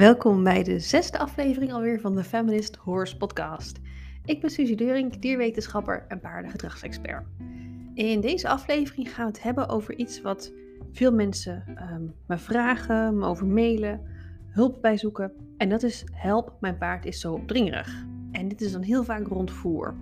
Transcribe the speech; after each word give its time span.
Welkom 0.00 0.44
bij 0.44 0.62
de 0.62 0.78
zesde 0.78 1.18
aflevering 1.18 1.72
alweer 1.72 2.00
van 2.00 2.14
de 2.14 2.24
Feminist 2.24 2.76
Horse 2.76 3.16
Podcast. 3.16 3.80
Ik 4.24 4.40
ben 4.40 4.50
Suzie 4.50 4.76
Deurink, 4.76 5.22
dierwetenschapper 5.22 6.04
en 6.08 6.20
paardengedragsexpert. 6.20 7.24
In 7.94 8.20
deze 8.20 8.48
aflevering 8.48 9.14
gaan 9.14 9.26
we 9.26 9.32
het 9.32 9.42
hebben 9.42 9.68
over 9.68 9.96
iets 9.96 10.20
wat 10.20 10.52
veel 10.92 11.12
mensen 11.12 11.64
ehm, 11.74 12.02
me 12.26 12.38
vragen, 12.38 13.18
me 13.18 13.26
over 13.26 13.46
mailen, 13.46 14.00
hulp 14.48 14.78
bij 14.80 14.96
zoeken. 14.96 15.32
En 15.56 15.68
dat 15.68 15.82
is 15.82 16.04
help, 16.12 16.56
mijn 16.60 16.78
paard 16.78 17.04
is 17.04 17.20
zo 17.20 17.32
opdringerig. 17.32 18.06
En 18.32 18.48
dit 18.48 18.60
is 18.60 18.72
dan 18.72 18.82
heel 18.82 19.04
vaak 19.04 19.26
rond 19.26 19.50
voer. 19.50 19.96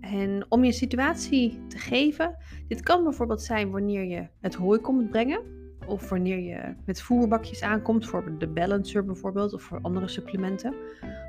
En 0.00 0.46
om 0.48 0.64
je 0.64 0.72
situatie 0.72 1.66
te 1.68 1.78
geven, 1.78 2.36
dit 2.68 2.82
kan 2.82 3.02
bijvoorbeeld 3.02 3.42
zijn 3.42 3.70
wanneer 3.70 4.04
je 4.04 4.28
het 4.40 4.54
hooi 4.54 4.80
komt 4.80 5.10
brengen 5.10 5.56
of 5.86 6.08
wanneer 6.08 6.38
je 6.38 6.74
met 6.84 7.02
voerbakjes 7.02 7.62
aankomt, 7.62 8.06
voor 8.06 8.38
de 8.38 8.48
balancer 8.48 9.04
bijvoorbeeld, 9.04 9.54
of 9.54 9.62
voor 9.62 9.78
andere 9.82 10.08
supplementen. 10.08 10.74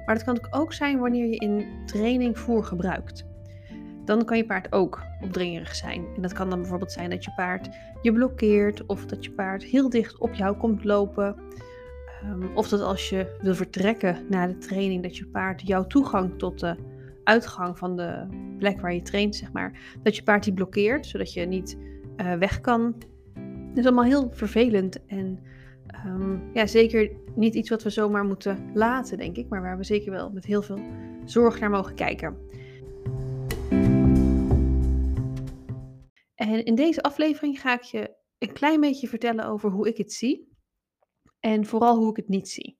Maar 0.05 0.15
het 0.15 0.23
kan 0.23 0.47
ook 0.49 0.73
zijn 0.73 0.99
wanneer 0.99 1.27
je 1.27 1.35
in 1.35 1.65
training 1.85 2.39
voer 2.39 2.63
gebruikt. 2.63 3.25
Dan 4.05 4.25
kan 4.25 4.37
je 4.37 4.45
paard 4.45 4.71
ook 4.71 5.01
opdringerig 5.21 5.75
zijn. 5.75 6.05
En 6.15 6.21
dat 6.21 6.33
kan 6.33 6.49
dan 6.49 6.59
bijvoorbeeld 6.59 6.91
zijn 6.91 7.09
dat 7.09 7.23
je 7.23 7.33
paard 7.35 7.69
je 8.01 8.13
blokkeert, 8.13 8.85
of 8.85 9.05
dat 9.05 9.25
je 9.25 9.31
paard 9.31 9.63
heel 9.63 9.89
dicht 9.89 10.17
op 10.17 10.33
jou 10.33 10.57
komt 10.57 10.83
lopen. 10.83 11.35
Ehm, 12.21 12.45
of 12.55 12.69
dat 12.69 12.81
als 12.81 13.09
je 13.09 13.37
wil 13.41 13.55
vertrekken 13.55 14.25
na 14.29 14.47
de 14.47 14.57
training, 14.57 15.03
dat 15.03 15.17
je 15.17 15.25
paard 15.25 15.67
jouw 15.67 15.87
toegang 15.87 16.37
tot 16.37 16.59
de 16.59 16.75
uitgang 17.23 17.77
van 17.77 17.95
de 17.95 18.27
plek 18.57 18.81
waar 18.81 18.93
je 18.93 19.01
traint, 19.01 19.35
zeg 19.35 19.51
maar, 19.51 19.97
dat 20.03 20.15
je 20.15 20.23
paard 20.23 20.43
die 20.43 20.53
blokkeert, 20.53 21.05
zodat 21.05 21.33
je 21.33 21.45
niet 21.45 21.77
uh, 22.17 22.33
weg 22.33 22.61
kan 22.61 22.95
is 23.77 23.85
allemaal 23.85 24.03
heel 24.03 24.29
vervelend 24.31 25.05
en 25.05 25.39
um, 26.05 26.49
ja, 26.53 26.65
zeker 26.65 27.11
niet 27.35 27.55
iets 27.55 27.69
wat 27.69 27.83
we 27.83 27.89
zomaar 27.89 28.23
moeten 28.25 28.71
laten, 28.73 29.17
denk 29.17 29.35
ik, 29.35 29.49
maar 29.49 29.61
waar 29.61 29.77
we 29.77 29.83
zeker 29.83 30.11
wel 30.11 30.29
met 30.31 30.45
heel 30.45 30.61
veel 30.61 30.79
zorg 31.25 31.59
naar 31.59 31.69
mogen 31.69 31.95
kijken. 31.95 32.37
En 36.35 36.65
in 36.65 36.75
deze 36.75 37.01
aflevering 37.01 37.61
ga 37.61 37.73
ik 37.73 37.81
je 37.81 38.15
een 38.37 38.53
klein 38.53 38.79
beetje 38.79 39.07
vertellen 39.07 39.45
over 39.45 39.69
hoe 39.69 39.87
ik 39.87 39.97
het 39.97 40.13
zie 40.13 40.55
en 41.39 41.65
vooral 41.65 41.97
hoe 41.97 42.09
ik 42.09 42.15
het 42.15 42.27
niet 42.27 42.49
zie. 42.49 42.79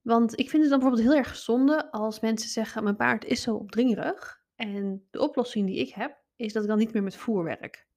Want 0.00 0.38
ik 0.38 0.50
vind 0.50 0.62
het 0.62 0.70
dan 0.70 0.80
bijvoorbeeld 0.80 1.08
heel 1.08 1.18
erg 1.24 1.36
zonde 1.36 1.90
als 1.90 2.20
mensen 2.20 2.50
zeggen: 2.50 2.82
Mijn 2.82 2.96
paard 2.96 3.24
is 3.24 3.42
zo 3.42 3.54
opdringerig. 3.54 4.42
En 4.54 5.06
de 5.10 5.20
oplossing 5.20 5.66
die 5.66 5.78
ik 5.78 5.94
heb, 5.94 6.22
is 6.36 6.52
dat 6.52 6.62
ik 6.62 6.68
dan 6.68 6.78
niet 6.78 6.92
meer 6.92 7.02
met 7.02 7.16
voer 7.16 7.44
werk. 7.44 7.88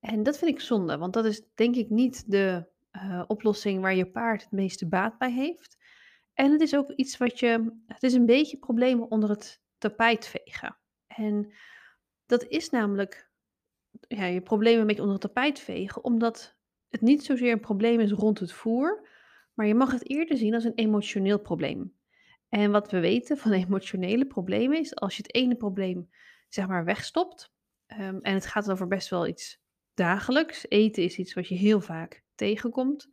En 0.00 0.22
dat 0.22 0.38
vind 0.38 0.50
ik 0.50 0.60
zonde, 0.60 0.98
want 0.98 1.12
dat 1.12 1.24
is 1.24 1.42
denk 1.54 1.76
ik 1.76 1.90
niet 1.90 2.30
de 2.30 2.66
uh, 2.92 3.22
oplossing 3.26 3.80
waar 3.80 3.94
je 3.94 4.10
paard 4.10 4.42
het 4.42 4.52
meeste 4.52 4.88
baat 4.88 5.18
bij 5.18 5.32
heeft. 5.32 5.78
En 6.34 6.52
het 6.52 6.60
is 6.60 6.76
ook 6.76 6.90
iets 6.90 7.16
wat 7.16 7.38
je, 7.38 7.80
het 7.86 8.02
is 8.02 8.14
een 8.14 8.26
beetje 8.26 8.58
problemen 8.58 9.10
onder 9.10 9.28
het 9.28 9.62
tapijt 9.78 10.26
vegen. 10.26 10.76
En 11.06 11.52
dat 12.26 12.44
is 12.44 12.70
namelijk 12.70 13.30
ja, 14.08 14.24
je 14.24 14.40
problemen 14.40 14.80
een 14.80 14.86
beetje 14.86 15.02
onder 15.02 15.18
het 15.18 15.26
tapijt 15.26 15.58
vegen, 15.58 16.04
omdat 16.04 16.56
het 16.88 17.00
niet 17.00 17.24
zozeer 17.24 17.52
een 17.52 17.60
probleem 17.60 18.00
is 18.00 18.10
rond 18.10 18.38
het 18.38 18.52
voer, 18.52 19.08
maar 19.54 19.66
je 19.66 19.74
mag 19.74 19.92
het 19.92 20.08
eerder 20.08 20.36
zien 20.36 20.54
als 20.54 20.64
een 20.64 20.74
emotioneel 20.74 21.38
probleem. 21.38 21.94
En 22.48 22.70
wat 22.70 22.90
we 22.90 23.00
weten 23.00 23.38
van 23.38 23.52
emotionele 23.66 24.26
problemen 24.26 24.78
is, 24.78 24.94
als 24.94 25.16
je 25.16 25.22
het 25.22 25.34
ene 25.34 25.56
probleem 25.56 26.10
zeg 26.48 26.68
maar 26.68 26.84
wegstopt, 26.84 27.52
um, 27.86 28.20
en 28.20 28.34
het 28.34 28.46
gaat 28.46 28.70
over 28.70 28.86
best 28.86 29.08
wel 29.08 29.26
iets 29.26 29.60
dagelijks. 29.94 30.68
Eten 30.68 31.02
is 31.02 31.18
iets 31.18 31.34
wat 31.34 31.48
je 31.48 31.54
heel 31.54 31.80
vaak 31.80 32.22
tegenkomt. 32.34 33.10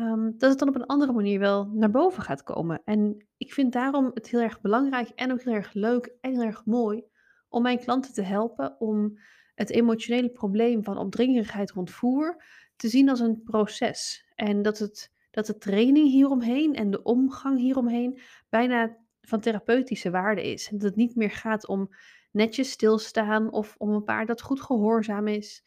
Um, 0.00 0.34
dat 0.38 0.50
het 0.50 0.58
dan 0.58 0.68
op 0.68 0.74
een 0.74 0.86
andere 0.86 1.12
manier 1.12 1.38
wel 1.38 1.64
naar 1.64 1.90
boven 1.90 2.22
gaat 2.22 2.42
komen. 2.42 2.82
En 2.84 3.26
ik 3.36 3.52
vind 3.52 3.72
daarom 3.72 4.10
het 4.14 4.28
heel 4.28 4.40
erg 4.40 4.60
belangrijk 4.60 5.08
en 5.08 5.32
ook 5.32 5.42
heel 5.42 5.52
erg 5.52 5.72
leuk 5.72 6.16
en 6.20 6.30
heel 6.30 6.42
erg 6.42 6.64
mooi 6.64 7.04
om 7.48 7.62
mijn 7.62 7.78
klanten 7.78 8.12
te 8.12 8.22
helpen 8.22 8.80
om 8.80 9.18
het 9.54 9.70
emotionele 9.70 10.30
probleem 10.30 10.84
van 10.84 10.98
opdringerigheid 10.98 11.70
rond 11.70 11.90
voer 11.90 12.44
te 12.76 12.88
zien 12.88 13.08
als 13.08 13.20
een 13.20 13.42
proces. 13.42 14.24
En 14.34 14.62
dat, 14.62 14.78
het, 14.78 15.12
dat 15.30 15.46
de 15.46 15.58
training 15.58 16.08
hieromheen 16.08 16.74
en 16.74 16.90
de 16.90 17.02
omgang 17.02 17.58
hieromheen 17.58 18.20
bijna 18.48 18.96
van 19.20 19.40
therapeutische 19.40 20.10
waarde 20.10 20.50
is. 20.52 20.68
En 20.68 20.78
dat 20.78 20.88
het 20.88 20.96
niet 20.96 21.16
meer 21.16 21.30
gaat 21.30 21.66
om 21.66 21.94
netjes 22.30 22.70
stilstaan 22.70 23.52
of 23.52 23.74
om 23.78 23.90
een 23.90 24.04
paard 24.04 24.26
dat 24.26 24.42
goed 24.42 24.60
gehoorzaam 24.60 25.26
is. 25.26 25.64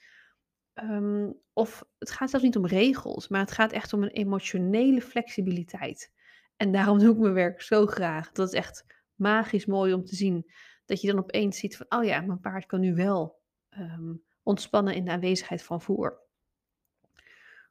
Ehm, 0.77 1.31
of 1.53 1.83
het 1.97 2.11
gaat 2.11 2.29
zelfs 2.29 2.45
niet 2.45 2.57
om 2.57 2.65
regels, 2.65 3.27
maar 3.27 3.39
het 3.39 3.51
gaat 3.51 3.71
echt 3.71 3.93
om 3.93 4.03
een 4.03 4.09
emotionele 4.09 5.01
flexibiliteit. 5.01 6.11
En 6.57 6.71
daarom 6.71 6.99
doe 6.99 7.13
ik 7.13 7.19
mijn 7.19 7.33
werk 7.33 7.61
zo 7.61 7.85
graag. 7.85 8.31
Dat 8.31 8.47
is 8.47 8.53
echt 8.53 8.85
magisch 9.15 9.65
mooi 9.65 9.93
om 9.93 10.05
te 10.05 10.15
zien. 10.15 10.51
Dat 10.85 11.01
je 11.01 11.07
dan 11.07 11.19
opeens 11.19 11.57
ziet 11.57 11.77
van, 11.77 11.85
oh 11.89 12.03
ja, 12.03 12.21
mijn 12.21 12.39
paard 12.39 12.65
kan 12.65 12.79
nu 12.79 12.95
wel 12.95 13.41
ehm, 13.69 14.13
ontspannen 14.43 14.95
in 14.95 15.05
de 15.05 15.11
aanwezigheid 15.11 15.63
van 15.63 15.81
voer. 15.81 16.25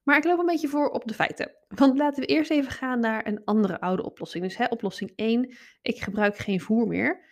Maar 0.03 0.17
ik 0.17 0.25
loop 0.25 0.39
een 0.39 0.47
beetje 0.47 0.69
voor 0.69 0.91
op 0.91 1.07
de 1.07 1.15
feiten. 1.15 1.57
Want 1.69 1.99
laten 1.99 2.21
we 2.21 2.29
eerst 2.29 2.51
even 2.51 2.71
gaan 2.71 3.01
naar 3.01 3.27
een 3.27 3.45
andere 3.45 3.81
oude 3.81 4.03
oplossing. 4.03 4.45
Dus 4.45 4.57
hè, 4.57 4.65
oplossing 4.65 5.13
1, 5.17 5.57
ik 5.83 6.01
gebruik 6.01 6.37
geen 6.37 6.61
voer 6.61 6.87
meer. 6.87 7.25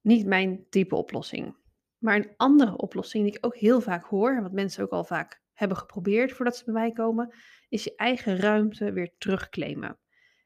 Niet 0.00 0.26
mijn 0.26 0.66
type 0.70 0.94
oplossing. 0.94 1.56
Maar 2.06 2.16
een 2.16 2.34
andere 2.36 2.76
oplossing 2.76 3.24
die 3.24 3.36
ik 3.36 3.46
ook 3.46 3.56
heel 3.56 3.80
vaak 3.80 4.04
hoor, 4.04 4.30
en 4.30 4.42
wat 4.42 4.52
mensen 4.52 4.84
ook 4.84 4.90
al 4.90 5.04
vaak 5.04 5.42
hebben 5.52 5.76
geprobeerd 5.76 6.32
voordat 6.32 6.56
ze 6.56 6.64
bij 6.64 6.74
mij 6.74 6.92
komen, 6.92 7.34
is 7.68 7.84
je 7.84 7.94
eigen 7.96 8.36
ruimte 8.36 8.92
weer 8.92 9.14
terugclaimen. 9.18 9.98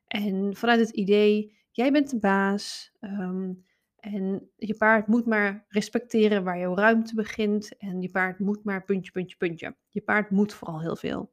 En 0.06 0.56
vanuit 0.56 0.80
het 0.80 0.90
idee, 0.90 1.58
jij 1.70 1.92
bent 1.92 2.10
de 2.10 2.18
baas 2.18 2.92
ehm, 3.00 3.52
en 3.96 4.50
je 4.56 4.74
paard 4.76 5.06
moet 5.06 5.26
maar 5.26 5.64
respecteren 5.68 6.44
waar 6.44 6.58
jouw 6.58 6.74
ruimte 6.74 7.14
begint 7.14 7.76
en 7.76 8.00
je 8.00 8.10
paard 8.10 8.38
moet 8.38 8.64
maar 8.64 8.84
puntje, 8.84 9.10
puntje, 9.10 9.36
puntje. 9.36 9.76
Je 9.88 10.00
paard 10.00 10.30
moet 10.30 10.52
vooral 10.54 10.80
heel 10.80 10.96
veel. 10.96 11.32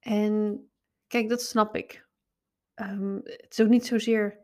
En 0.00 0.66
kijk, 1.06 1.28
dat 1.28 1.42
snap 1.42 1.76
ik. 1.76 2.08
Ehm, 2.74 3.14
het 3.14 3.46
is 3.50 3.60
ook 3.60 3.68
niet 3.68 3.86
zozeer. 3.86 4.38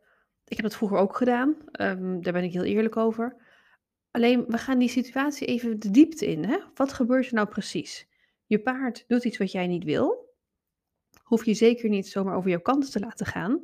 Ik 0.44 0.56
heb 0.56 0.66
dat 0.66 0.76
vroeger 0.76 0.98
ook 0.98 1.16
gedaan, 1.16 1.56
um, 1.80 2.22
daar 2.22 2.32
ben 2.32 2.44
ik 2.44 2.52
heel 2.52 2.64
eerlijk 2.64 2.96
over. 2.96 3.48
Alleen 4.10 4.44
we 4.46 4.58
gaan 4.58 4.78
die 4.78 4.88
situatie 4.88 5.46
even 5.46 5.78
de 5.78 5.90
diepte 5.90 6.26
in. 6.26 6.44
Hè? 6.44 6.58
Wat 6.74 6.92
gebeurt 6.92 7.26
er 7.26 7.34
nou 7.34 7.48
precies? 7.48 8.08
Je 8.46 8.62
paard 8.62 9.04
doet 9.06 9.24
iets 9.24 9.38
wat 9.38 9.52
jij 9.52 9.66
niet 9.66 9.84
wil. 9.84 10.34
Hoef 11.22 11.44
je 11.44 11.54
zeker 11.54 11.88
niet 11.88 12.08
zomaar 12.08 12.36
over 12.36 12.50
jouw 12.50 12.60
kanten 12.60 12.90
te 12.90 13.00
laten 13.00 13.26
gaan. 13.26 13.62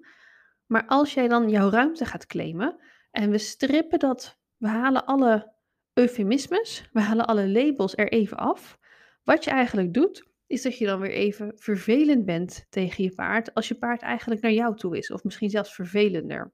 Maar 0.67 0.87
als 0.87 1.15
jij 1.15 1.29
dan 1.29 1.51
jouw 1.51 1.71
ruimte 1.71 2.05
gaat 2.05 2.27
claimen 2.27 2.81
en 3.11 3.31
we 3.31 3.39
strippen 3.39 3.99
dat, 3.99 4.39
we 4.57 4.69
halen 4.69 5.05
alle 5.05 5.55
eufemismes, 5.93 6.89
we 6.93 7.01
halen 7.01 7.27
alle 7.27 7.49
labels 7.49 7.97
er 7.97 8.13
even 8.13 8.37
af. 8.37 8.79
Wat 9.23 9.45
je 9.45 9.51
eigenlijk 9.51 9.95
doet, 9.95 10.29
is 10.47 10.63
dat 10.63 10.79
je 10.79 10.87
dan 10.87 11.01
weer 11.01 11.11
even 11.11 11.53
vervelend 11.55 12.25
bent 12.25 12.67
tegen 12.69 13.05
je 13.05 13.15
paard 13.15 13.55
als 13.55 13.69
je 13.69 13.75
paard 13.75 14.03
eigenlijk 14.03 14.41
naar 14.41 14.53
jou 14.53 14.77
toe 14.77 14.97
is, 14.97 15.11
of 15.11 15.25
misschien 15.25 15.51
zelfs 15.51 15.75
vervelender. 15.75 16.53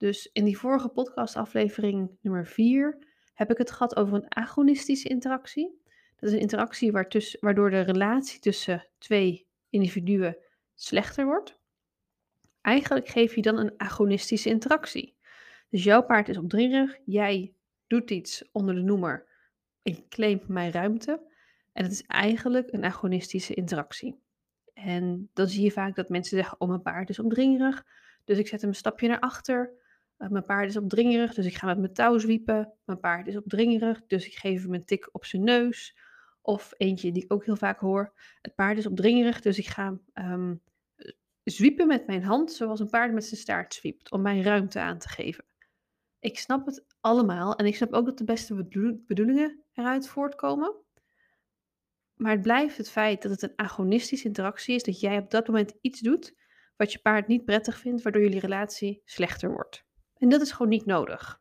Dus 0.00 0.30
in 0.32 0.44
die 0.44 0.58
vorige 0.58 0.88
podcastaflevering 0.88 2.10
nummer 2.20 2.46
4 2.46 2.98
heb 3.34 3.50
ik 3.50 3.58
het 3.58 3.70
gehad 3.70 3.96
over 3.96 4.14
een 4.14 4.36
agonistische 4.36 5.08
interactie. 5.08 5.80
Dat 6.16 6.28
is 6.28 6.34
een 6.34 6.40
interactie 6.40 6.92
waardoor 7.40 7.70
de 7.70 7.80
relatie 7.80 8.40
tussen 8.40 8.86
twee 8.98 9.46
individuen 9.70 10.36
slechter 10.74 11.24
wordt. 11.24 11.58
Eigenlijk 12.60 13.08
geef 13.08 13.34
je 13.34 13.42
dan 13.42 13.58
een 13.58 13.74
agonistische 13.76 14.48
interactie. 14.48 15.16
Dus 15.68 15.84
jouw 15.84 16.02
paard 16.02 16.28
is 16.28 16.38
opdringerig, 16.38 16.98
jij 17.04 17.54
doet 17.86 18.10
iets 18.10 18.48
onder 18.52 18.74
de 18.74 18.82
noemer 18.82 19.28
ik 19.82 20.08
claim 20.08 20.40
mijn 20.46 20.72
ruimte. 20.72 21.20
En 21.72 21.82
het 21.82 21.92
is 21.92 22.02
eigenlijk 22.06 22.72
een 22.72 22.84
agonistische 22.84 23.54
interactie. 23.54 24.20
En 24.74 25.30
dan 25.32 25.48
zie 25.48 25.64
je 25.64 25.70
vaak 25.70 25.94
dat 25.96 26.08
mensen 26.08 26.36
zeggen, 26.36 26.60
oh 26.60 26.68
mijn 26.68 26.82
paard 26.82 27.08
is 27.08 27.18
opdringerig, 27.18 27.86
dus 28.24 28.38
ik 28.38 28.48
zet 28.48 28.60
hem 28.60 28.70
een 28.70 28.76
stapje 28.76 29.08
naar 29.08 29.20
achter. 29.20 29.78
Eh, 30.20 30.28
mijn 30.28 30.44
paard 30.44 30.68
is 30.68 30.76
opdringerig, 30.76 31.34
dus 31.34 31.46
ik 31.46 31.54
ga 31.54 31.66
met 31.66 31.78
mijn 31.78 31.92
touw 31.92 32.18
zwiepen. 32.18 32.72
Mijn 32.84 33.00
paard 33.00 33.26
is 33.26 33.36
opdringerig, 33.36 34.06
dus 34.06 34.26
ik 34.26 34.34
geef 34.34 34.62
hem 34.62 34.74
een 34.74 34.84
tik 34.84 35.08
op 35.12 35.24
zijn 35.24 35.44
neus. 35.44 35.98
Of 36.42 36.72
eentje 36.76 37.12
die 37.12 37.24
ik 37.24 37.32
ook 37.32 37.44
heel 37.44 37.56
vaak 37.56 37.78
hoor. 37.78 38.12
Het 38.40 38.54
paard 38.54 38.78
is 38.78 38.86
opdringerig, 38.86 39.40
dus 39.40 39.58
ik 39.58 39.66
ga 39.66 39.98
um, 40.14 40.62
zwiepen 41.44 41.86
met 41.86 42.06
mijn 42.06 42.22
hand 42.22 42.52
zoals 42.52 42.80
een 42.80 42.90
paard 42.90 43.12
met 43.12 43.24
zijn 43.24 43.40
staart 43.40 43.74
zwiept, 43.74 44.10
om 44.10 44.22
mijn 44.22 44.42
ruimte 44.42 44.80
aan 44.80 44.98
te 44.98 45.08
geven. 45.08 45.44
Ik 46.18 46.38
snap 46.38 46.66
het 46.66 46.84
allemaal 47.00 47.56
en 47.56 47.66
ik 47.66 47.76
snap 47.76 47.92
ook 47.92 48.06
dat 48.06 48.18
de 48.18 48.24
beste 48.24 48.54
bedoelingen 49.06 49.64
eruit 49.72 50.08
voortkomen. 50.08 50.74
Maar 52.14 52.32
het 52.32 52.42
blijft 52.42 52.76
het 52.76 52.90
feit 52.90 53.22
dat 53.22 53.30
het 53.30 53.42
een 53.42 53.52
agonistische 53.56 54.26
interactie 54.26 54.74
is, 54.74 54.82
dat 54.82 55.00
jij 55.00 55.18
op 55.18 55.30
dat 55.30 55.46
moment 55.46 55.74
iets 55.80 56.00
doet 56.00 56.34
wat 56.76 56.92
je 56.92 56.98
paard 56.98 57.26
niet 57.26 57.44
prettig 57.44 57.78
vindt, 57.78 58.02
waardoor 58.02 58.22
jullie 58.22 58.40
relatie 58.40 59.02
slechter 59.04 59.50
wordt. 59.50 59.88
En 60.20 60.28
dat 60.28 60.40
is 60.40 60.52
gewoon 60.52 60.68
niet 60.68 60.86
nodig. 60.86 61.40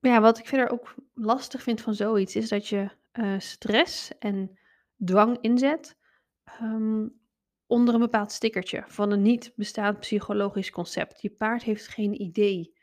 Ja, 0.00 0.20
wat 0.20 0.38
ik 0.38 0.46
verder 0.46 0.70
ook 0.70 0.94
lastig 1.14 1.62
vind 1.62 1.80
van 1.80 1.94
zoiets 1.94 2.36
is 2.36 2.48
dat 2.48 2.68
je 2.68 2.90
uh, 3.12 3.38
stress 3.38 4.18
en 4.18 4.58
dwang 5.04 5.38
inzet 5.40 5.96
ehm, 6.44 7.08
onder 7.66 7.94
een 7.94 8.00
bepaald 8.00 8.32
stickertje 8.32 8.84
van 8.86 9.10
een 9.10 9.22
niet 9.22 9.52
bestaand 9.56 10.00
psychologisch 10.00 10.70
concept. 10.70 11.22
Je 11.22 11.30
paard 11.30 11.62
heeft 11.62 11.88
geen 11.88 12.22
idee 12.22 12.74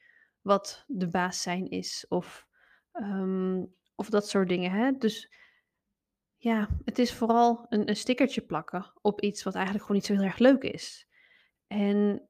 wat 0.42 0.84
de 0.88 1.10
baas 1.10 1.42
zijn 1.42 1.70
is 1.70 2.06
of, 2.10 2.48
ehm, 2.92 3.64
of 3.96 4.10
dat 4.10 4.28
soort 4.28 4.50
dingen. 4.50 4.72
Hè? 4.72 4.92
Dus 4.92 5.34
ja, 6.38 6.70
het 6.86 7.00
is 7.00 7.14
vooral 7.14 7.66
een, 7.70 7.90
een 7.90 7.96
stickertje 7.96 8.42
plakken 8.42 8.92
op 9.02 9.22
iets 9.22 9.44
wat 9.44 9.56
eigenlijk 9.56 9.86
gewoon 9.86 10.02
niet 10.02 10.10
zo 10.10 10.14
heel 10.14 10.30
erg 10.32 10.38
leuk 10.38 10.64
is. 10.64 11.08
En 11.68 12.28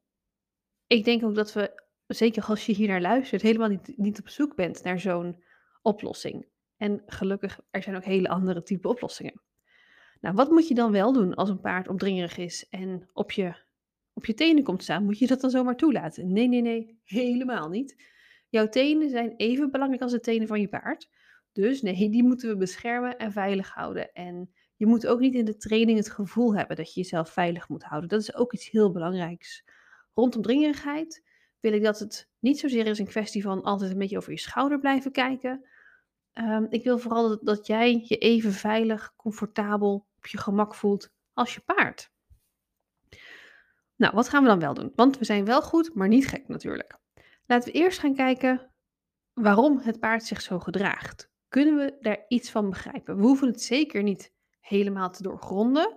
ik 0.93 1.05
denk 1.05 1.23
ook 1.23 1.35
dat 1.35 1.53
we, 1.53 1.83
zeker 2.07 2.43
als 2.43 2.65
je 2.65 2.73
hier 2.73 2.87
naar 2.87 3.01
luistert, 3.01 3.41
helemaal 3.41 3.69
niet, 3.69 3.97
niet 3.97 4.19
op 4.19 4.29
zoek 4.29 4.55
bent 4.55 4.83
naar 4.83 4.99
zo'n 4.99 5.43
oplossing. 5.81 6.47
En 6.77 7.03
gelukkig, 7.05 7.59
er 7.71 7.83
zijn 7.83 7.95
ook 7.95 8.03
hele 8.03 8.29
andere 8.29 8.63
type 8.63 8.87
oplossingen. 8.87 9.41
Nou, 10.21 10.35
wat 10.35 10.49
moet 10.49 10.67
je 10.67 10.73
dan 10.73 10.91
wel 10.91 11.13
doen 11.13 11.33
als 11.33 11.49
een 11.49 11.61
paard 11.61 11.87
opdringerig 11.87 12.37
is 12.37 12.69
en 12.69 13.09
op 13.13 13.31
je, 13.31 13.55
op 14.13 14.25
je 14.25 14.33
tenen 14.33 14.63
komt 14.63 14.83
staan? 14.83 15.05
Moet 15.05 15.19
je 15.19 15.27
dat 15.27 15.41
dan 15.41 15.49
zomaar 15.49 15.75
toelaten? 15.75 16.31
Nee, 16.31 16.47
nee, 16.47 16.61
nee, 16.61 16.99
helemaal 17.03 17.69
niet. 17.69 18.11
Jouw 18.49 18.69
tenen 18.69 19.09
zijn 19.09 19.33
even 19.37 19.71
belangrijk 19.71 20.01
als 20.01 20.11
de 20.11 20.19
tenen 20.19 20.47
van 20.47 20.61
je 20.61 20.67
paard. 20.67 21.09
Dus 21.51 21.81
nee, 21.81 22.09
die 22.09 22.23
moeten 22.23 22.49
we 22.49 22.57
beschermen 22.57 23.17
en 23.17 23.31
veilig 23.31 23.73
houden. 23.73 24.13
En 24.13 24.53
je 24.75 24.85
moet 24.85 25.07
ook 25.07 25.19
niet 25.19 25.33
in 25.33 25.45
de 25.45 25.57
training 25.57 25.97
het 25.97 26.09
gevoel 26.09 26.55
hebben 26.55 26.75
dat 26.75 26.93
je 26.93 27.01
jezelf 27.01 27.29
veilig 27.29 27.69
moet 27.69 27.83
houden. 27.83 28.09
Dat 28.09 28.21
is 28.21 28.35
ook 28.35 28.53
iets 28.53 28.69
heel 28.69 28.91
belangrijks. 28.91 29.63
Rondom 30.13 30.41
dringerigheid 30.41 31.23
wil 31.59 31.73
ik 31.73 31.83
dat 31.83 31.99
het 31.99 32.29
niet 32.39 32.59
zozeer 32.59 32.87
is 32.87 32.99
een 32.99 33.05
kwestie 33.05 33.41
van 33.41 33.63
altijd 33.63 33.91
een 33.91 33.97
beetje 33.97 34.17
over 34.17 34.31
je 34.31 34.39
schouder 34.39 34.79
blijven 34.79 35.11
kijken. 35.11 35.65
Ehm, 36.33 36.65
ik 36.69 36.83
wil 36.83 36.97
vooral 36.97 37.29
dat, 37.29 37.39
dat 37.43 37.67
jij 37.67 38.03
je 38.07 38.17
even 38.17 38.53
veilig, 38.53 39.13
comfortabel, 39.15 40.07
op 40.17 40.27
je 40.27 40.37
gemak 40.37 40.75
voelt 40.75 41.09
als 41.33 41.53
je 41.53 41.61
paard. 41.61 42.11
Nou, 43.95 44.15
wat 44.15 44.29
gaan 44.29 44.43
we 44.43 44.49
dan 44.49 44.59
wel 44.59 44.73
doen? 44.73 44.91
Want 44.95 45.17
we 45.17 45.25
zijn 45.25 45.45
wel 45.45 45.61
goed, 45.61 45.93
maar 45.93 46.07
niet 46.07 46.27
gek 46.27 46.47
natuurlijk. 46.47 46.97
Laten 47.45 47.71
we 47.71 47.79
eerst 47.79 47.99
gaan 47.99 48.15
kijken 48.15 48.71
waarom 49.33 49.79
het 49.79 49.99
paard 49.99 50.23
zich 50.23 50.41
zo 50.41 50.59
gedraagt. 50.59 51.31
Kunnen 51.47 51.75
we 51.75 51.97
daar 51.99 52.25
iets 52.27 52.51
van 52.51 52.69
begrijpen? 52.69 53.15
We 53.15 53.21
hoeven 53.21 53.47
het 53.47 53.61
zeker 53.61 54.03
niet 54.03 54.33
helemaal 54.59 55.11
te 55.11 55.23
doorgronden, 55.23 55.93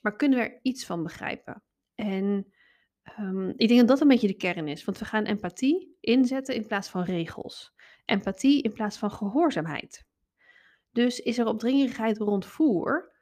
maar 0.00 0.16
kunnen 0.16 0.38
we 0.38 0.44
er 0.44 0.58
iets 0.62 0.86
van 0.86 1.02
begrijpen? 1.02 1.62
En 1.94 2.52
um, 3.18 3.52
ik 3.56 3.68
denk 3.68 3.80
dat 3.80 3.88
dat 3.88 4.00
een 4.00 4.08
beetje 4.08 4.26
de 4.26 4.36
kern 4.36 4.68
is, 4.68 4.84
want 4.84 4.98
we 4.98 5.04
gaan 5.04 5.24
empathie 5.24 5.96
inzetten 6.00 6.54
in 6.54 6.66
plaats 6.66 6.88
van 6.88 7.02
regels. 7.02 7.74
Empathie 8.04 8.62
in 8.62 8.72
plaats 8.72 8.98
van 8.98 9.10
gehoorzaamheid. 9.10 10.06
Dus 10.92 11.20
is 11.20 11.38
er 11.38 11.46
opdringerigheid 11.46 12.18
rond 12.18 12.46
voer? 12.46 13.12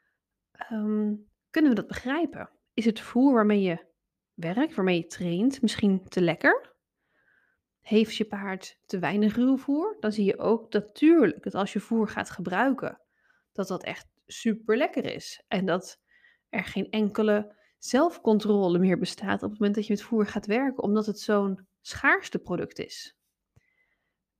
Um, 0.73 1.29
kunnen 1.50 1.70
we 1.70 1.76
dat 1.76 1.87
begrijpen? 1.87 2.50
Is 2.75 2.85
het 2.85 3.00
voer 3.00 3.32
waarmee 3.32 3.61
je 3.61 3.87
werkt, 4.35 4.75
waarmee 4.75 4.96
je 4.96 5.06
traint, 5.06 5.62
misschien 5.62 6.08
te 6.08 6.20
lekker? 6.20 6.76
Heeft 7.81 8.17
je 8.17 8.25
paard 8.25 8.81
te 8.87 8.99
weinig 8.99 9.37
ruwvoer? 9.37 9.96
Dan 10.00 10.12
zie 10.12 10.25
je 10.25 10.38
ook 10.38 10.73
natuurlijk 10.73 11.43
dat 11.43 11.55
als 11.55 11.73
je 11.73 11.81
voer 11.81 12.08
gaat 12.08 12.31
gebruiken, 12.31 13.00
dat 13.52 13.69
dat 13.69 13.84
echt 13.84 14.06
super 14.26 14.76
lekker 14.76 15.05
is. 15.05 15.44
En 15.49 15.67
dat 15.67 16.00
er 16.49 16.64
geen 16.64 16.91
enkele 16.91 17.56
zelfcontrole 17.78 18.78
meer 18.78 18.98
bestaat 18.98 19.42
op 19.42 19.50
het 19.50 19.58
moment 19.58 19.75
dat 19.75 19.86
je 19.86 19.92
met 19.92 20.02
voer 20.02 20.26
gaat 20.26 20.46
werken, 20.46 20.82
omdat 20.82 21.06
het 21.06 21.20
zo'n 21.20 21.66
schaarste 21.80 22.38
product 22.38 22.78
is. 22.78 23.16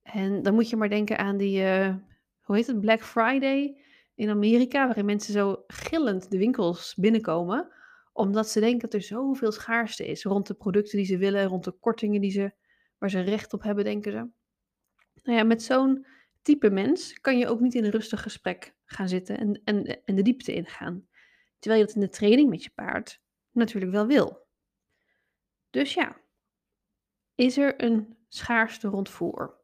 En 0.03 0.43
dan 0.43 0.55
moet 0.55 0.69
je 0.71 0.77
maar 0.77 0.89
denken 0.89 1.19
aan 1.19 1.37
die, 1.37 1.61
uh, 1.61 1.97
hoe 2.41 2.57
heet 2.57 2.67
het, 2.67 2.81
Black 2.81 3.03
Friday 3.03 3.81
in 4.15 4.31
Amerika, 4.31 4.87
waarin 4.87 5.05
mensen 5.05 5.33
zo 5.33 5.65
gillend 5.67 6.31
de 6.31 6.39
winkels 6.39 6.95
binnenkomen, 6.95 7.73
omdat 8.13 8.49
ze 8.49 8.61
denken 8.61 8.81
dat 8.81 8.95
er 8.95 9.03
zoveel 9.03 9.53
schaarste 9.53 10.07
is 10.07 10.25
rond 10.25 10.47
de 10.47 10.55
producten 10.55 10.97
die 10.97 11.07
ze 11.07 11.19
willen, 11.19 11.47
rond 11.47 11.65
de 11.65 11.73
kortingen 11.73 12.21
die 12.21 12.31
ze, 12.31 12.53
waar 12.99 13.11
ze 13.11 13.21
recht 13.21 13.53
op 13.53 13.63
hebben, 13.63 13.85
denken 13.85 14.13
ze. 14.13 14.29
Nou 15.23 15.39
ja, 15.39 15.45
met 15.45 15.63
zo'n 15.63 16.07
type 16.43 16.71
mens 16.71 17.21
kan 17.21 17.39
je 17.39 17.49
ook 17.49 17.61
niet 17.61 17.75
in 17.75 17.85
een 17.85 17.91
rustig 17.91 18.23
gesprek 18.23 18.75
gaan 18.85 19.09
zitten 19.09 19.39
en, 19.39 19.61
en, 19.65 20.05
en 20.05 20.15
de 20.15 20.23
diepte 20.23 20.55
ingaan. 20.55 21.07
Terwijl 21.59 21.81
je 21.81 21.87
dat 21.87 21.97
in 21.97 22.01
de 22.01 22.09
training 22.09 22.51
met 22.51 22.65
je 22.65 22.71
paard 22.75 23.21
natuurlijk 23.59 23.93
wel 23.93 24.07
wil. 24.07 24.47
Dus 25.71 25.95
ja, 25.95 26.17
is 27.35 27.57
er 27.57 27.83
een 27.83 28.17
schaarste 28.29 28.89
rond 28.89 29.09
voer? 29.09 29.57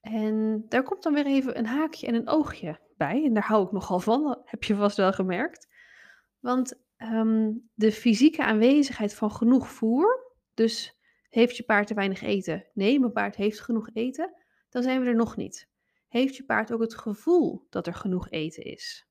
En 0.00 0.64
daar 0.68 0.82
komt 0.82 1.02
dan 1.02 1.14
weer 1.14 1.26
even 1.26 1.58
een 1.58 1.66
haakje 1.66 2.06
en 2.06 2.14
een 2.14 2.28
oogje 2.28 2.80
bij. 2.96 3.24
En 3.24 3.34
daar 3.34 3.46
hou 3.46 3.66
ik 3.66 3.72
nogal 3.72 4.00
van, 4.00 4.38
heb 4.44 4.64
je 4.64 4.74
vast 4.74 4.96
wel 4.96 5.12
gemerkt. 5.12 5.68
Want 6.38 6.82
ehm, 6.96 7.52
de 7.74 7.92
fysieke 7.92 8.44
aanwezigheid 8.44 9.14
van 9.14 9.30
genoeg 9.30 9.68
voer, 9.68 10.34
dus 10.54 10.98
heeft 11.28 11.56
je 11.56 11.62
paard 11.62 11.86
te 11.86 11.94
weinig 11.94 12.22
eten? 12.22 12.66
Nee, 12.74 13.00
mijn 13.00 13.12
paard 13.12 13.36
heeft 13.36 13.60
genoeg 13.60 13.90
eten. 13.92 14.34
Dan 14.68 14.82
zijn 14.82 15.00
we 15.00 15.06
er 15.06 15.16
nog 15.16 15.36
niet. 15.36 15.68
Heeft 16.08 16.36
je 16.36 16.44
paard 16.44 16.72
ook 16.72 16.80
het 16.80 16.94
gevoel 16.94 17.66
dat 17.70 17.86
er 17.86 17.94
genoeg 17.94 18.30
eten 18.30 18.64
is? 18.64 19.08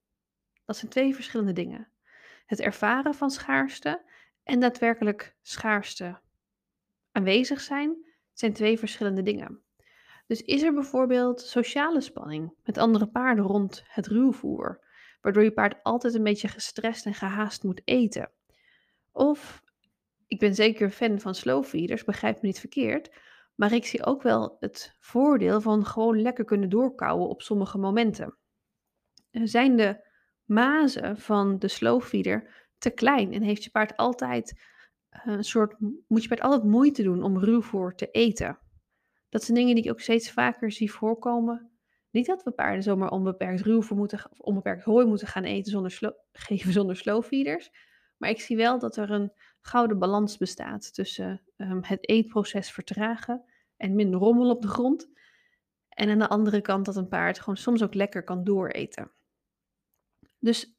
Dat 0.65 0.77
zijn 0.77 0.91
twee 0.91 1.15
verschillende 1.15 1.53
dingen. 1.53 1.91
Het 2.50 2.60
ervaren 2.60 3.13
van 3.13 3.30
schaarste 3.30 4.01
en 4.44 4.60
daadwerkelijk 4.60 5.36
schaarste 5.42 6.19
aanwezig 7.12 7.62
zijn 7.62 8.06
zijn 8.34 8.54
twee 8.54 8.80
verschillende 8.80 9.22
dingen. 9.22 9.62
Dus 10.28 10.42
is 10.42 10.62
er 10.62 10.74
bijvoorbeeld 10.74 11.42
sociale 11.42 12.01
spanning 12.01 12.54
met 12.63 12.78
andere 12.78 13.07
paarden 13.07 13.46
rond 13.46 13.84
het 13.88 14.07
ruwvoer, 14.07 14.86
waardoor 15.22 15.44
je 15.44 15.51
paard 15.51 15.84
altijd 15.84 16.13
een 16.13 16.24
beetje 16.24 16.48
gestrest 16.48 17.06
en 17.06 17.13
gehaast 17.13 17.63
moet 17.63 17.81
eten? 17.86 18.31
Of, 19.12 19.63
ik 20.28 20.40
ben 20.40 20.56
zeker 20.56 20.90
fan 20.90 21.19
van 21.19 21.36
slow 21.36 21.63
feeders, 21.63 22.04
begrijp 22.04 22.42
me 22.42 22.48
niet 22.48 22.60
verkeerd, 22.60 23.16
maar 23.56 23.74
ik 23.74 23.86
zie 23.86 24.06
ook 24.06 24.22
wel 24.22 24.57
het 24.60 24.95
voordeel 25.00 25.62
van 25.62 25.86
gewoon 25.86 26.22
lekker 26.22 26.45
kunnen 26.45 26.69
doorkouwen 26.69 27.28
op 27.28 27.42
sommige 27.42 27.78
momenten. 27.78 28.38
Zijn 29.31 29.75
de 29.75 30.07
mazen 30.50 31.18
van 31.18 31.60
de 31.60 31.68
slow 31.68 32.01
feeder 32.01 32.68
te 32.78 32.90
klein 32.90 33.34
en 33.34 33.42
heeft 33.42 33.63
je 33.63 33.69
paard 33.69 33.98
altijd 33.98 34.62
eh, 35.10 35.22
een 35.25 35.44
soort, 35.44 35.75
moet 36.07 36.22
je 36.22 36.28
paard 36.28 36.42
altijd 36.42 36.63
moeite 36.63 37.04
doen 37.04 37.24
om 37.24 37.40
ruwvoer 37.40 37.96
te 37.96 38.12
eten? 38.12 38.60
Dat 39.30 39.44
zijn 39.44 39.57
dingen 39.57 39.75
die 39.75 39.84
ik 39.84 39.92
ook 39.92 40.00
steeds 40.00 40.31
vaker 40.31 40.72
zie 40.72 40.92
voorkomen. 40.92 41.72
Niet 42.12 42.25
dat 42.25 42.44
we 42.44 42.51
paarden 42.51 42.84
zomaar 42.84 43.10
onbeperkt 43.12 43.62
ruwvoer 43.62 43.98
moeten, 43.98 44.25
of 44.31 44.40
onbeperkt 44.40 44.84
hooi 44.84 45.06
moeten 45.06 45.28
gaan 45.28 45.44
eten 45.44 45.71
zonder 45.71 46.00
geven 46.31 46.73
zonder 46.73 46.95
slowfeeders. 46.95 47.71
Maar 48.18 48.30
ik 48.30 48.42
zie 48.42 48.57
wel 48.57 48.80
dat 48.80 48.97
er 48.97 49.12
een 49.12 49.31
gouden 49.62 50.00
balans 50.00 50.38
bestaat 50.38 50.94
tussen 50.94 51.42
um, 51.57 51.80
het 51.83 52.09
eetproces 52.09 52.71
vertragen 52.71 53.44
en 53.78 53.95
minder 53.95 54.19
rommel 54.19 54.50
op 54.50 54.62
de 54.62 54.68
grond. 54.68 55.09
En 55.90 56.09
aan 56.09 56.19
de 56.19 56.30
andere 56.30 56.62
kant 56.62 56.85
dat 56.85 56.95
een 56.95 57.07
paard 57.07 57.40
gewoon 57.40 57.57
soms 57.57 57.83
ook 57.83 57.94
lekker 57.94 58.23
kan 58.23 58.44
dooreten. 58.44 59.12
Dus 60.40 60.78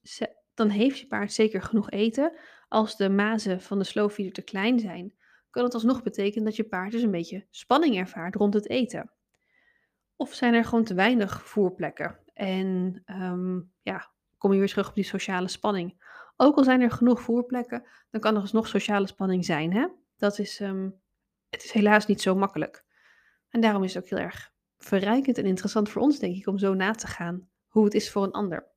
dan 0.54 0.68
heeft 0.68 0.98
je 0.98 1.06
paard 1.06 1.32
zeker 1.32 1.62
genoeg 1.62 1.90
eten. 1.90 2.32
Als 2.68 2.96
de 2.96 3.08
mazen 3.08 3.60
van 3.60 3.78
de 3.78 3.84
slowfeeder 3.84 4.32
te 4.32 4.42
klein 4.42 4.78
zijn, 4.78 5.14
kan 5.50 5.64
het 5.64 5.74
alsnog 5.74 6.02
betekenen 6.02 6.44
dat 6.44 6.56
je 6.56 6.64
paard 6.64 6.92
dus 6.92 7.02
een 7.02 7.10
beetje 7.10 7.46
spanning 7.50 7.96
ervaart 7.96 8.34
rond 8.34 8.54
het 8.54 8.68
eten. 8.68 9.12
Of 10.16 10.34
zijn 10.34 10.54
er 10.54 10.64
gewoon 10.64 10.84
te 10.84 10.94
weinig 10.94 11.46
voerplekken? 11.48 12.18
En 12.32 13.02
um, 13.06 13.72
ja, 13.82 14.10
kom 14.38 14.52
je 14.52 14.58
weer 14.58 14.68
terug 14.68 14.88
op 14.88 14.94
die 14.94 15.04
sociale 15.04 15.48
spanning. 15.48 16.02
Ook 16.36 16.56
al 16.56 16.64
zijn 16.64 16.80
er 16.80 16.90
genoeg 16.90 17.20
voerplekken, 17.20 17.86
dan 18.10 18.20
kan 18.20 18.34
er 18.34 18.40
alsnog 18.40 18.68
sociale 18.68 19.06
spanning 19.06 19.44
zijn. 19.44 19.72
Hè? 19.72 19.86
Dat 20.16 20.38
is, 20.38 20.60
um, 20.60 21.00
het 21.48 21.64
is 21.64 21.70
helaas 21.70 22.06
niet 22.06 22.20
zo 22.20 22.34
makkelijk. 22.34 22.84
En 23.48 23.60
daarom 23.60 23.82
is 23.84 23.94
het 23.94 24.02
ook 24.02 24.10
heel 24.10 24.18
erg 24.18 24.52
verrijkend 24.78 25.38
en 25.38 25.44
interessant 25.44 25.88
voor 25.88 26.02
ons, 26.02 26.18
denk 26.18 26.36
ik, 26.36 26.46
om 26.46 26.58
zo 26.58 26.74
na 26.74 26.92
te 26.92 27.06
gaan 27.06 27.48
hoe 27.68 27.84
het 27.84 27.94
is 27.94 28.10
voor 28.10 28.22
een 28.22 28.32
ander. 28.32 28.68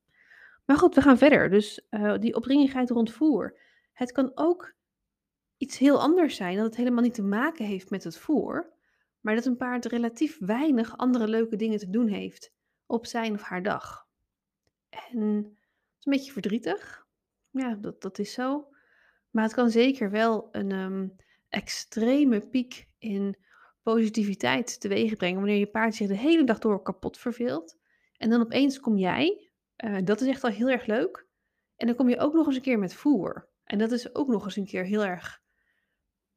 Maar 0.65 0.77
goed, 0.77 0.95
we 0.95 1.01
gaan 1.01 1.17
verder. 1.17 1.49
Dus 1.49 1.85
uh, 1.89 2.17
die 2.17 2.35
opdringigheid 2.35 2.89
rond 2.89 3.11
voer. 3.11 3.59
Het 3.93 4.11
kan 4.11 4.31
ook 4.35 4.75
iets 5.57 5.77
heel 5.77 6.01
anders 6.01 6.35
zijn, 6.35 6.55
dat 6.55 6.65
het 6.65 6.75
helemaal 6.75 7.03
niet 7.03 7.13
te 7.13 7.23
maken 7.23 7.65
heeft 7.65 7.89
met 7.89 8.03
het 8.03 8.17
voer, 8.17 8.73
maar 9.19 9.35
dat 9.35 9.45
een 9.45 9.57
paard 9.57 9.85
relatief 9.85 10.37
weinig 10.39 10.97
andere 10.97 11.27
leuke 11.27 11.55
dingen 11.55 11.79
te 11.79 11.89
doen 11.89 12.07
heeft 12.07 12.53
op 12.85 13.05
zijn 13.05 13.33
of 13.33 13.41
haar 13.41 13.63
dag. 13.63 14.07
En 14.89 15.57
is 15.99 16.05
een 16.05 16.11
beetje 16.11 16.31
verdrietig. 16.31 17.07
Ja, 17.49 17.75
dat, 17.75 18.01
dat 18.01 18.19
is 18.19 18.33
zo. 18.33 18.67
Maar 19.29 19.43
het 19.43 19.53
kan 19.53 19.69
zeker 19.69 20.11
wel 20.11 20.47
een 20.51 20.71
um, 20.71 21.15
extreme 21.49 22.47
piek 22.47 22.87
in 22.97 23.37
positiviteit 23.81 24.79
teweeg 24.79 25.15
brengen 25.15 25.39
wanneer 25.39 25.57
je 25.57 25.71
paard 25.71 25.95
zich 25.95 26.07
de 26.07 26.17
hele 26.17 26.43
dag 26.43 26.59
door 26.59 26.81
kapot 26.81 27.17
verveelt. 27.17 27.77
En 28.17 28.29
dan 28.29 28.41
opeens 28.41 28.79
kom 28.79 28.97
jij, 28.97 29.51
uh, 29.77 29.97
dat 30.03 30.21
is 30.21 30.27
echt 30.27 30.43
al 30.43 30.49
heel 30.49 30.69
erg 30.69 30.85
leuk. 30.85 31.27
En 31.75 31.87
dan 31.87 31.95
kom 31.95 32.09
je 32.09 32.19
ook 32.19 32.33
nog 32.33 32.45
eens 32.45 32.55
een 32.55 32.61
keer 32.61 32.79
met 32.79 32.93
voer. 32.93 33.49
En 33.63 33.77
dat 33.77 33.91
is 33.91 34.15
ook 34.15 34.27
nog 34.27 34.45
eens 34.45 34.55
een 34.55 34.65
keer 34.65 34.83
heel 34.83 35.05
erg 35.05 35.41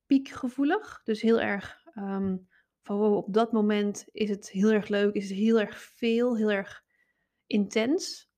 piekgevoelig. 0.07 1.01
Dus 1.05 1.23
heel 1.23 1.41
erg 1.41 1.85
um, 1.95 2.49
van 2.83 2.97
wow, 2.97 3.17
op 3.17 3.33
dat 3.33 3.53
moment 3.53 4.09
is 4.13 4.29
het 4.29 4.51
heel 4.51 4.71
erg 4.71 4.89
leuk, 4.89 5.15
is 5.15 5.29
het 5.29 5.39
heel 5.39 5.61
erg 5.61 5.79
veel, 5.79 6.37
heel 6.37 6.51
erg 6.51 6.85
intens. 7.47 8.31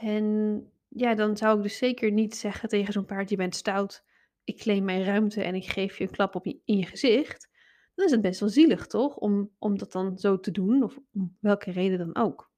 En 0.00 0.58
ja, 0.88 1.14
dan 1.14 1.36
zou 1.36 1.56
ik 1.56 1.62
dus 1.62 1.76
zeker 1.76 2.12
niet 2.12 2.36
zeggen 2.36 2.68
tegen 2.68 2.92
zo'n 2.92 3.04
paard: 3.04 3.30
"Je 3.30 3.36
bent 3.36 3.56
stout, 3.56 4.04
ik 4.44 4.58
claim 4.58 4.84
mijn 4.84 5.04
ruimte 5.04 5.42
en 5.42 5.54
ik 5.54 5.66
geef 5.66 5.98
je 5.98 6.04
een 6.04 6.10
klap 6.10 6.34
op 6.34 6.44
je 6.44 6.60
in 6.64 6.76
je 6.76 6.86
gezicht." 6.86 7.52
Dan 7.94 8.04
is 8.06 8.10
het 8.10 8.20
best 8.20 8.40
wel 8.40 8.48
zielig, 8.48 8.86
toch? 8.86 9.16
Om 9.16 9.50
om 9.58 9.78
dat 9.78 9.92
dan 9.92 10.18
zo 10.18 10.40
te 10.40 10.50
doen 10.50 10.82
of 10.82 10.98
om 11.12 11.36
welke 11.40 11.70
reden 11.70 11.98
dan 11.98 12.16
ook. 12.16 12.52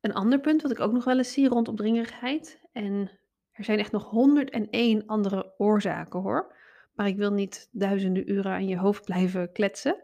Een 0.00 0.14
ander 0.14 0.40
punt 0.40 0.62
wat 0.62 0.70
ik 0.70 0.80
ook 0.80 0.92
nog 0.92 1.04
wel 1.04 1.18
eens 1.18 1.32
zie 1.32 1.48
rond 1.48 1.68
opdringerigheid 1.68 2.60
en 2.72 3.10
er 3.52 3.64
zijn 3.64 3.78
echt 3.78 3.92
nog 3.92 4.10
101 4.10 5.06
andere 5.06 5.54
oorzaken, 5.58 6.20
hoor, 6.20 6.54
maar 6.94 7.06
ik 7.06 7.16
wil 7.16 7.32
niet 7.32 7.68
duizenden 7.72 8.30
uren 8.30 8.52
aan 8.52 8.68
je 8.68 8.76
hoofd 8.78 9.04
blijven 9.04 9.52
kletsen. 9.52 10.02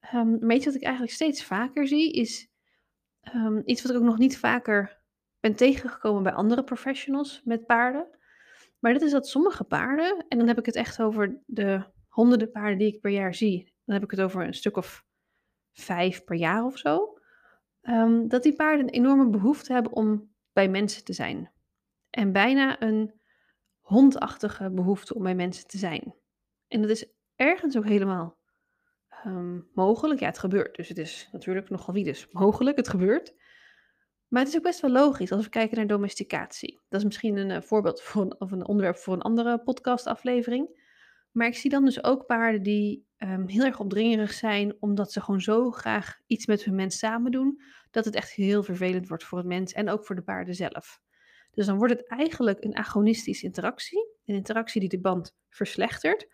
Ehm, 0.00 0.46
maar 0.46 0.56
iets 0.56 0.64
wat 0.64 0.74
ik 0.74 0.82
eigenlijk 0.82 1.14
steeds 1.14 1.44
vaker 1.44 1.86
zie 1.86 2.12
is, 2.12 2.50
ehm, 3.20 3.60
iets 3.64 3.82
wat 3.82 3.92
ik 3.92 3.98
ook 3.98 4.04
nog 4.04 4.18
niet 4.18 4.38
vaker 4.38 5.00
ben 5.40 5.54
tegengekomen 5.54 6.22
bij 6.22 6.32
andere 6.32 6.64
professionals 6.64 7.40
met 7.44 7.66
paarden. 7.66 8.18
Maar 8.78 8.92
dat 8.92 9.02
is 9.02 9.10
dat 9.10 9.28
sommige 9.28 9.64
paarden, 9.64 10.24
en 10.28 10.38
dan 10.38 10.46
heb 10.46 10.58
ik 10.58 10.66
het 10.66 10.76
echt 10.76 11.02
over 11.02 11.42
de 11.46 11.84
honderden 12.08 12.50
paarden 12.50 12.78
die 12.78 12.94
ik 12.94 13.00
per 13.00 13.10
jaar 13.10 13.34
zie, 13.34 13.72
dan 13.84 13.94
heb 13.94 14.04
ik 14.04 14.10
het 14.10 14.20
over 14.20 14.46
een 14.46 14.54
stuk 14.54 14.76
of 14.76 15.04
5 15.72 16.24
per 16.24 16.36
jaar 16.36 16.64
of 16.64 16.78
zo, 16.78 17.18
ehm, 17.82 18.28
dat 18.28 18.42
die 18.42 18.54
paarden 18.54 18.86
een 18.86 18.92
enorme 18.92 19.30
behoefte 19.30 19.72
hebben 19.72 19.92
om 19.92 20.34
bij 20.52 20.68
mensen 20.68 21.04
te 21.04 21.12
zijn. 21.12 21.50
En 22.10 22.32
bijna 22.32 22.82
een 22.82 23.20
hondachtige 23.80 24.70
behoefte 24.70 25.14
om 25.14 25.22
bij 25.22 25.34
mensen 25.34 25.66
te 25.66 25.78
zijn. 25.78 26.14
En 26.68 26.80
dat 26.80 26.90
is 26.90 27.06
ergens 27.36 27.76
ook 27.76 27.86
helemaal 27.86 28.36
ehm, 29.08 29.60
mogelijk. 29.72 30.20
Ja, 30.20 30.26
het 30.26 30.38
gebeurt. 30.38 30.76
Dus 30.76 30.88
het 30.88 30.98
is 30.98 31.28
natuurlijk 31.32 31.70
nogal 31.70 31.94
wie 31.94 32.04
dus 32.04 32.28
mogelijk. 32.30 32.76
Het 32.76 32.88
gebeurt. 32.88 33.34
Maar 34.28 34.40
het 34.40 34.50
is 34.50 34.56
ook 34.56 34.62
best 34.62 34.80
wel 34.80 34.90
logisch 34.90 35.32
als 35.32 35.44
we 35.44 35.50
kijken 35.50 35.76
naar 35.76 35.86
domesticatie. 35.86 36.80
Dat 36.88 37.00
is 37.00 37.06
misschien 37.06 37.36
een 37.36 37.50
eh, 37.50 37.62
voorbeeld 37.62 38.14
of 38.38 38.52
een 38.52 38.66
onderwerp 38.66 38.96
voor 38.96 39.14
een 39.14 39.22
andere 39.22 39.58
podcastaflevering. 39.58 40.81
Maar 41.32 41.46
ik 41.46 41.56
zie 41.56 41.70
dan 41.70 41.84
dus 41.84 42.04
ook 42.04 42.26
paarden 42.26 42.62
die 42.62 43.06
ehm, 43.16 43.46
heel 43.46 43.64
erg 43.64 43.80
opdringerig 43.80 44.32
zijn, 44.32 44.76
omdat 44.80 45.12
ze 45.12 45.20
gewoon 45.20 45.40
zo 45.40 45.70
graag 45.70 46.18
iets 46.26 46.46
met 46.46 46.64
hun 46.64 46.74
mens 46.74 46.98
samen 46.98 47.30
doen, 47.30 47.62
dat 47.90 48.04
het 48.04 48.14
echt 48.14 48.30
heel 48.30 48.62
vervelend 48.62 49.08
wordt 49.08 49.24
voor 49.24 49.38
het 49.38 49.46
mens 49.46 49.72
en 49.72 49.88
ook 49.88 50.04
voor 50.04 50.14
de 50.14 50.22
paarden 50.22 50.54
zelf. 50.54 51.00
Dus 51.50 51.66
dan 51.66 51.76
wordt 51.76 51.92
het 51.92 52.08
eigenlijk 52.08 52.64
een 52.64 52.76
agonistische 52.76 53.46
interactie, 53.46 54.08
een 54.24 54.34
interactie 54.34 54.80
die 54.80 54.88
de 54.88 55.00
band 55.00 55.36
verslechtert, 55.48 56.26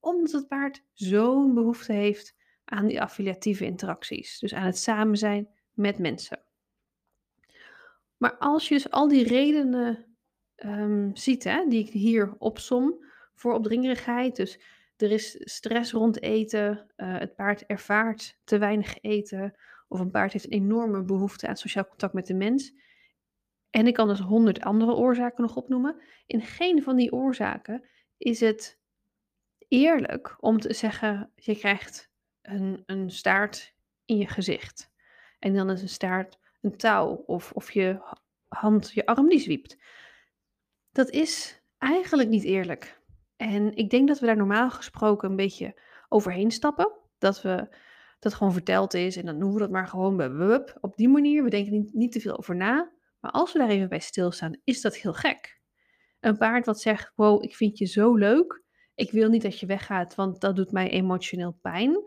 omdat 0.00 0.32
het 0.32 0.48
paard 0.48 0.84
zo'n 0.92 1.54
behoefte 1.54 1.92
heeft 1.92 2.34
aan 2.64 2.86
die 2.86 3.00
affiliatieve 3.00 3.64
interacties, 3.64 4.38
dus 4.38 4.54
aan 4.54 4.66
het 4.66 4.78
samen 4.78 5.16
zijn 5.16 5.48
met 5.72 5.98
mensen. 5.98 6.42
Maar 8.16 8.36
als 8.36 8.68
je 8.68 8.74
dus 8.74 8.90
al 8.90 9.08
die 9.08 9.24
redenen 9.24 10.16
um, 10.56 11.16
ziet, 11.16 11.44
hè, 11.44 11.66
die 11.68 11.84
ik 11.84 11.90
hier 11.90 12.34
opsom 12.38 13.04
voor 13.40 13.54
opdringerigheid, 13.54 14.36
dus 14.36 14.60
er 14.96 15.10
is 15.10 15.40
stress 15.40 15.92
rond 15.92 16.22
eten, 16.22 16.90
uh, 16.96 17.18
het 17.18 17.34
paard 17.34 17.66
ervaart 17.66 18.38
te 18.44 18.58
weinig 18.58 19.00
eten, 19.00 19.58
of 19.88 20.00
een 20.00 20.10
paard 20.10 20.32
heeft 20.32 20.44
een 20.44 20.50
enorme 20.50 21.02
behoefte 21.02 21.46
aan 21.46 21.56
sociaal 21.56 21.86
contact 21.88 22.12
met 22.12 22.26
de 22.26 22.34
mens. 22.34 22.72
En 23.70 23.86
ik 23.86 23.94
kan 23.94 24.08
dus 24.08 24.20
honderd 24.20 24.60
andere 24.60 24.94
oorzaken 24.94 25.42
nog 25.42 25.56
opnoemen. 25.56 26.02
In 26.26 26.40
geen 26.40 26.82
van 26.82 26.96
die 26.96 27.12
oorzaken 27.12 27.88
is 28.16 28.40
het 28.40 28.80
eerlijk 29.68 30.36
om 30.40 30.60
te 30.60 30.74
zeggen: 30.74 31.32
je 31.34 31.56
krijgt 31.56 32.10
een, 32.42 32.82
een 32.86 33.10
staart 33.10 33.74
in 34.04 34.16
je 34.16 34.26
gezicht. 34.26 34.90
En 35.38 35.54
dan 35.54 35.70
is 35.70 35.82
een 35.82 35.88
staart 35.88 36.38
een 36.60 36.76
touw 36.76 37.22
of, 37.26 37.52
of 37.52 37.72
je 37.72 38.16
hand 38.48 38.90
je 38.92 39.06
arm 39.06 39.28
die 39.28 39.40
zwiept. 39.40 39.78
Dat 40.92 41.10
is 41.10 41.62
eigenlijk 41.78 42.28
niet 42.28 42.44
eerlijk. 42.44 42.99
En 43.40 43.74
ik 43.74 43.90
denk 43.90 44.08
dat 44.08 44.18
we 44.18 44.26
daar 44.26 44.36
normaal 44.36 44.70
gesproken 44.70 45.30
een 45.30 45.36
beetje 45.36 45.80
overheen 46.08 46.50
stappen. 46.50 46.92
Dat 47.18 47.42
we 47.42 47.76
dat 48.18 48.34
gewoon 48.34 48.52
verteld 48.52 48.94
is 48.94 49.16
en 49.16 49.26
dan 49.26 49.38
noemen 49.38 49.54
we 49.54 49.62
dat 49.62 49.70
maar 49.70 49.86
gewoon 49.86 50.64
op 50.80 50.96
die 50.96 51.08
manier. 51.08 51.44
We 51.44 51.50
denken 51.50 51.72
niet, 51.72 51.92
niet 51.92 52.12
te 52.12 52.20
veel 52.20 52.38
over 52.38 52.56
na. 52.56 52.92
Maar 53.20 53.30
als 53.30 53.52
we 53.52 53.58
daar 53.58 53.68
even 53.68 53.88
bij 53.88 53.98
stilstaan, 53.98 54.60
is 54.64 54.80
dat 54.80 54.96
heel 54.96 55.12
gek. 55.12 55.60
Een 56.20 56.36
paard 56.36 56.66
wat 56.66 56.80
zegt: 56.80 57.12
Wow, 57.14 57.44
ik 57.44 57.56
vind 57.56 57.78
je 57.78 57.86
zo 57.86 58.14
leuk. 58.14 58.62
Ik 58.94 59.10
wil 59.10 59.28
niet 59.28 59.42
dat 59.42 59.58
je 59.58 59.66
weggaat, 59.66 60.14
want 60.14 60.40
dat 60.40 60.56
doet 60.56 60.72
mij 60.72 60.90
emotioneel 60.90 61.58
pijn. 61.62 62.02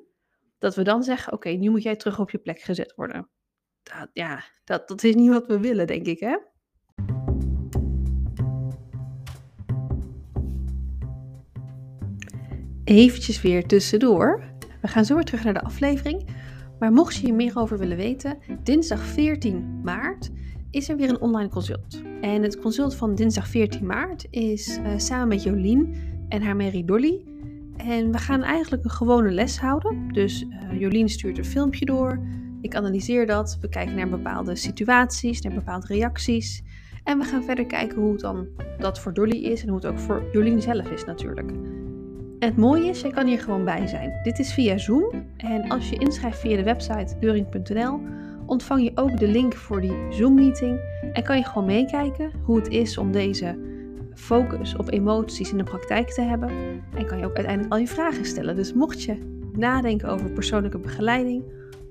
Dat 0.57 0.75
we 0.75 0.83
dan 0.83 1.03
zeggen: 1.03 1.33
Oké, 1.33 1.49
nu 1.49 1.69
moet 1.69 1.83
jij 1.83 1.95
terug 1.95 2.19
op 2.19 2.31
je 2.31 2.37
plek 2.37 2.59
gezet 2.59 2.93
worden 2.95 3.29
dat, 3.83 4.09
ja, 4.13 4.43
dat, 4.63 4.87
dat 4.87 5.03
is 5.03 5.15
niet 5.15 5.29
wat 5.29 5.47
we 5.47 5.59
willen, 5.59 5.87
denk 5.87 6.05
ik, 6.05 6.19
hè? 6.19 6.37
Eventjes 12.83 13.41
weer 13.41 13.65
tussendoor. 13.65 14.43
We 14.81 14.87
gaan 14.87 15.05
zo 15.05 15.15
weer 15.15 15.23
terug 15.23 15.43
naar 15.43 15.53
de 15.53 15.61
aflevering. 15.61 16.25
Maar 16.79 16.91
mocht 16.91 17.15
je 17.15 17.25
hier 17.25 17.35
meer 17.35 17.57
over 17.57 17.77
willen 17.77 17.97
weten, 17.97 18.37
dinsdag 18.63 18.99
14 18.99 19.81
maart 19.83 20.31
is 20.69 20.89
er 20.89 20.97
weer 20.97 21.09
een 21.09 21.21
online 21.21 21.49
consult. 21.49 22.01
En 22.21 22.43
het 22.43 22.59
consult 22.59 22.95
van 22.95 23.15
dinsdag 23.15 23.47
14 23.47 23.85
maart 23.85 24.27
is 24.29 24.77
uh, 24.77 24.93
samen 24.97 25.27
met 25.27 25.43
Jolien 25.43 25.95
en 26.29 26.41
haar 26.41 26.55
Mary 26.55 26.85
Dolly. 26.85 27.25
En 27.77 28.11
we 28.11 28.17
gaan 28.17 28.43
eigenlijk 28.43 28.83
een 28.83 28.89
gewone 28.89 29.31
les 29.31 29.59
houden. 29.59 30.11
Dus 30.11 30.43
uh, 30.43 30.79
Jolien 30.79 31.09
stuurt 31.09 31.37
een 31.37 31.45
filmpje 31.45 31.85
door. 31.85 32.19
Ik 32.61 32.75
analyseer 32.75 33.25
dat, 33.25 33.57
we 33.61 33.69
kijken 33.69 33.95
naar 33.95 34.09
bepaalde 34.09 34.55
situaties, 34.55 35.41
naar 35.41 35.53
bepaalde 35.53 35.87
reacties. 35.87 36.63
En 37.03 37.17
we 37.17 37.23
gaan 37.23 37.43
verder 37.43 37.65
kijken 37.65 38.01
hoe 38.01 38.11
het 38.11 38.21
dan 38.21 38.47
dat 38.79 38.99
voor 38.99 39.13
Dolly 39.13 39.45
is 39.45 39.61
en 39.61 39.67
hoe 39.67 39.77
het 39.77 39.85
ook 39.85 39.99
voor 39.99 40.23
Jolien 40.31 40.61
zelf 40.61 40.91
is 40.91 41.05
natuurlijk. 41.05 41.51
Het 42.43 42.57
mooie 42.57 42.89
is, 42.89 43.01
je 43.01 43.11
kan 43.11 43.27
hier 43.27 43.39
gewoon 43.39 43.63
bij 43.63 43.87
zijn. 43.87 44.19
Dit 44.23 44.39
is 44.39 44.53
via 44.53 44.77
Zoom 44.77 45.11
en 45.37 45.69
als 45.69 45.89
je 45.89 45.97
inschrijft 45.97 46.39
via 46.39 46.55
de 46.55 46.63
website 46.63 47.15
deuring.nl 47.19 47.99
ontvang 48.45 48.83
je 48.83 48.91
ook 48.95 49.17
de 49.17 49.27
link 49.27 49.55
voor 49.55 49.81
die 49.81 49.95
Zoom-meeting 50.09 50.79
en 51.13 51.23
kan 51.23 51.37
je 51.37 51.43
gewoon 51.43 51.65
meekijken 51.65 52.31
hoe 52.43 52.57
het 52.57 52.67
is 52.67 52.97
om 52.97 53.11
deze 53.11 53.57
focus 54.13 54.75
op 54.75 54.91
emoties 54.91 55.51
in 55.51 55.57
de 55.57 55.63
praktijk 55.63 56.09
te 56.09 56.21
hebben. 56.21 56.49
En 56.95 57.05
kan 57.05 57.17
je 57.17 57.25
ook 57.25 57.35
uiteindelijk 57.35 57.73
al 57.73 57.79
je 57.79 57.87
vragen 57.87 58.25
stellen. 58.25 58.55
Dus 58.55 58.73
mocht 58.73 59.03
je 59.03 59.17
nadenken 59.53 60.09
over 60.09 60.31
persoonlijke 60.31 60.79
begeleiding 60.79 61.43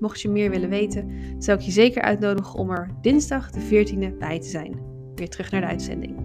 Mocht 0.03 0.21
je 0.21 0.29
meer 0.29 0.49
willen 0.49 0.69
weten, 0.69 1.11
zou 1.37 1.57
ik 1.57 1.63
je 1.63 1.71
zeker 1.71 2.01
uitnodigen 2.01 2.59
om 2.59 2.69
er 2.71 2.89
dinsdag 3.01 3.51
de 3.51 3.85
14e 3.85 4.17
bij 4.17 4.39
te 4.39 4.47
zijn. 4.47 4.79
Weer 5.15 5.29
terug 5.29 5.51
naar 5.51 5.61
de 5.61 5.67
uitzending. 5.67 6.22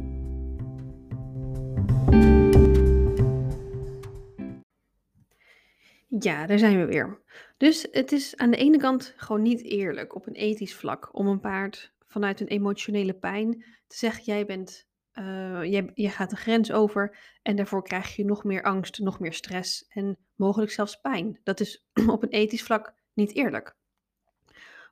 Ja, 6.21 6.47
daar 6.47 6.59
zijn 6.59 6.79
we 6.79 6.87
weer. 6.87 7.21
Dus 7.57 7.87
het 7.91 8.13
is 8.13 8.37
aan 8.37 8.51
de 8.51 8.57
ene 8.57 8.79
kant 8.79 9.15
gewoon 9.17 9.43
niet 9.43 9.63
eerlijk 9.63 10.15
op 10.15 10.27
een 10.27 10.35
ethisch 10.35 10.75
vlak 10.75 11.09
om 11.13 11.27
een 11.27 11.41
paard 11.41 11.93
vanuit 12.07 12.41
een 12.41 12.47
emotionele 12.47 13.15
pijn 13.15 13.65
te 13.87 13.97
zeggen: 13.97 14.25
jij 14.25 14.47
bent, 14.47 14.87
uh, 15.15 15.65
jij, 15.65 15.91
je 15.95 16.09
gaat 16.09 16.31
de 16.31 16.37
grens 16.37 16.73
over 16.73 17.19
en 17.43 17.57
daarvoor 17.57 17.83
krijg 17.83 18.17
je 18.17 18.25
nog 18.25 18.45
meer 18.45 18.63
angst, 18.63 18.99
nog 18.99 19.21
meer 19.21 19.33
stress 19.33 19.87
en 19.89 20.19
mogelijk 20.35 20.71
zelfs 20.71 21.01
pijn. 21.01 21.41
Dat 21.43 21.61
is 21.61 21.89
op 22.07 22.23
een 22.23 22.29
ethisch 22.29 22.63
vlak 22.63 22.95
niet 23.13 23.35
eerlijk. 23.35 23.77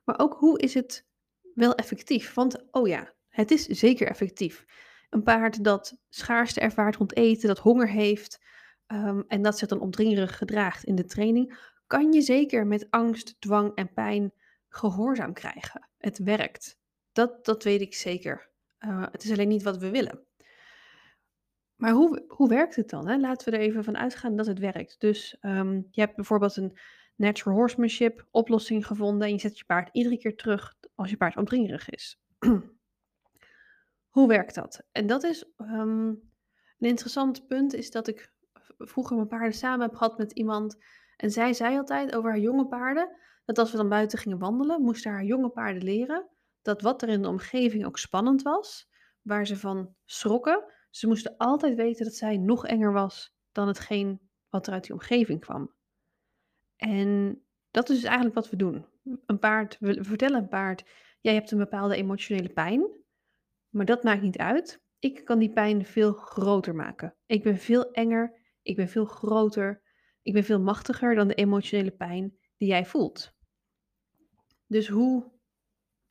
Maar 0.05 0.19
ook 0.19 0.33
hoe 0.33 0.59
is 0.59 0.73
het 0.73 1.05
wel 1.53 1.75
effectief? 1.75 2.33
Want, 2.33 2.65
oh 2.71 2.87
ja, 2.87 3.13
het 3.29 3.51
is 3.51 3.65
zeker 3.65 4.07
effectief. 4.07 4.65
Een 5.09 5.23
paard 5.23 5.63
dat 5.63 5.97
schaarste 6.09 6.59
ervaart 6.59 6.95
rond 6.95 7.15
eten, 7.15 7.47
dat 7.47 7.59
honger 7.59 7.89
heeft 7.89 8.39
um, 8.87 9.23
en 9.27 9.41
dat 9.41 9.57
zich 9.57 9.67
dan 9.67 9.79
opdringerig 9.79 10.37
gedraagt 10.37 10.83
in 10.83 10.95
de 10.95 11.05
training, 11.05 11.57
kan 11.87 12.13
je 12.13 12.21
zeker 12.21 12.67
met 12.67 12.87
angst, 12.89 13.35
dwang 13.39 13.75
en 13.75 13.93
pijn 13.93 14.33
gehoorzaam 14.69 15.33
krijgen. 15.33 15.89
Het 15.97 16.17
werkt. 16.17 16.79
Dat, 17.11 17.45
dat 17.45 17.63
weet 17.63 17.81
ik 17.81 17.95
zeker. 17.95 18.49
Uh, 18.79 19.05
het 19.11 19.23
is 19.23 19.31
alleen 19.31 19.47
niet 19.47 19.63
wat 19.63 19.77
we 19.77 19.89
willen. 19.89 20.25
Maar 21.75 21.91
hoe, 21.91 22.25
hoe 22.27 22.49
werkt 22.49 22.75
het 22.75 22.89
dan? 22.89 23.07
Hè? 23.07 23.17
Laten 23.17 23.51
we 23.51 23.57
er 23.57 23.63
even 23.63 23.83
van 23.83 23.97
uitgaan 23.97 24.35
dat 24.35 24.45
het 24.45 24.59
werkt. 24.59 24.99
Dus 24.99 25.37
um, 25.41 25.87
je 25.91 26.01
hebt 26.01 26.15
bijvoorbeeld 26.15 26.55
een 26.55 26.77
natural 27.15 27.57
horsemanship 27.57 28.27
oplossing 28.31 28.87
gevonden 28.87 29.27
en 29.27 29.33
je 29.33 29.39
zet 29.39 29.57
je 29.57 29.65
paard 29.65 29.89
iedere 29.91 30.17
keer 30.17 30.35
terug 30.35 30.75
als 30.95 31.09
je 31.09 31.17
paard 31.17 31.37
opdringerig 31.37 31.89
is. 31.89 32.19
Hoe 34.15 34.27
werkt 34.27 34.55
dat? 34.55 34.83
En 34.91 35.07
dat 35.07 35.23
is 35.23 35.45
um, 35.57 36.07
een 36.79 36.89
interessant 36.89 37.47
punt, 37.47 37.73
is 37.73 37.91
dat 37.91 38.07
ik 38.07 38.33
vroeger 38.77 39.15
mijn 39.15 39.27
paarden 39.27 39.53
samen 39.53 39.85
heb 39.85 39.95
gehad 39.95 40.17
met 40.17 40.31
iemand 40.31 40.77
en 41.15 41.31
zij 41.31 41.53
zei 41.53 41.77
altijd 41.77 42.15
over 42.15 42.29
haar 42.29 42.39
jonge 42.39 42.67
paarden, 42.67 43.17
dat 43.45 43.57
als 43.57 43.71
we 43.71 43.77
dan 43.77 43.89
buiten 43.89 44.19
gingen 44.19 44.39
wandelen, 44.39 44.81
moesten 44.81 45.11
haar 45.11 45.23
jonge 45.23 45.49
paarden 45.49 45.83
leren 45.83 46.29
dat 46.67 46.81
wat 46.81 47.01
er 47.01 47.09
in 47.09 47.21
de 47.21 47.27
omgeving 47.27 47.85
ook 47.85 47.97
spannend 47.97 48.41
was, 48.41 48.89
waar 49.21 49.47
ze 49.47 49.57
van 49.57 49.95
schrokken, 50.05 50.73
ze 50.89 51.07
moesten 51.07 51.37
altijd 51.37 51.75
weten 51.75 52.05
dat 52.05 52.13
zij 52.13 52.37
nog 52.37 52.65
enger 52.65 52.91
was 52.93 53.35
dan 53.51 53.67
hetgeen 53.67 54.29
wat 54.49 54.67
er 54.67 54.73
uit 54.73 54.83
die 54.83 54.93
omgeving 54.93 55.39
kwam. 55.39 55.73
En 56.75 57.41
dat 57.71 57.89
is 57.89 57.95
dus 57.95 58.05
eigenlijk 58.05 58.35
wat 58.35 58.49
we 58.49 58.55
doen. 58.55 58.85
een 59.25 59.39
paard 59.39 59.77
we 59.79 60.03
vertellen 60.03 60.41
een 60.41 60.47
paard: 60.47 60.83
"Jij 61.21 61.33
hebt 61.33 61.51
een 61.51 61.57
bepaalde 61.57 61.95
emotionele 61.95 62.49
pijn, 62.49 62.87
maar 63.69 63.85
dat 63.85 64.03
maakt 64.03 64.21
niet 64.21 64.37
uit. 64.37 64.81
Ik 64.99 65.25
kan 65.25 65.39
die 65.39 65.53
pijn 65.53 65.85
veel 65.85 66.13
groter 66.13 66.75
maken. 66.75 67.15
Ik 67.25 67.43
ben 67.43 67.57
veel 67.57 67.91
enger, 67.91 68.36
ik 68.67 68.75
ben 68.75 68.89
veel 68.89 69.05
groter, 69.05 69.81
ik 70.21 70.33
ben 70.33 70.43
veel 70.43 70.59
machtiger 70.59 71.15
dan 71.15 71.27
de 71.27 71.33
emotionele 71.33 71.91
pijn 71.91 72.37
die 72.57 72.67
jij 72.67 72.85
voelt." 72.85 73.35
Dus 74.67 74.87
hoe 74.87 75.31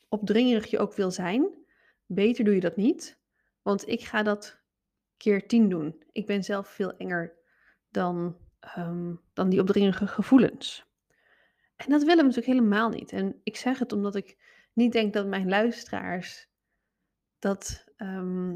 opdringerig 0.08 0.66
je 0.66 0.78
ook 0.78 0.94
wil 0.94 1.10
zijn, 1.10 1.64
beter 2.06 2.44
doe 2.44 2.54
je 2.54 2.60
dat 2.60 2.76
niet, 2.76 3.18
want 3.62 3.88
ik 3.88 4.00
ga 4.00 4.22
dat 4.22 4.60
keer 5.16 5.46
10 5.46 5.68
doen. 5.68 6.02
Ik 6.12 6.26
ben 6.26 6.44
zelf 6.44 6.68
veel 6.68 6.96
enger 6.96 7.38
dan, 7.90 8.36
ehm, 8.60 9.14
dan 9.32 9.48
die 9.48 9.60
opdringerige 9.60 10.06
gevoelens. 10.06 10.84
En 11.76 11.90
dat 11.90 12.00
willen 12.00 12.16
we 12.16 12.22
natuurlijk 12.22 12.58
helemaal 12.58 12.88
niet. 12.88 13.12
En 13.12 13.40
ik 13.42 13.56
zeg 13.56 13.78
het 13.78 13.92
omdat 13.92 14.14
ik 14.14 14.36
niet 14.72 14.92
denk 14.92 15.12
dat 15.12 15.26
mijn 15.26 15.48
luisteraars 15.48 16.48
dat, 17.38 17.84
ehm, 17.96 18.52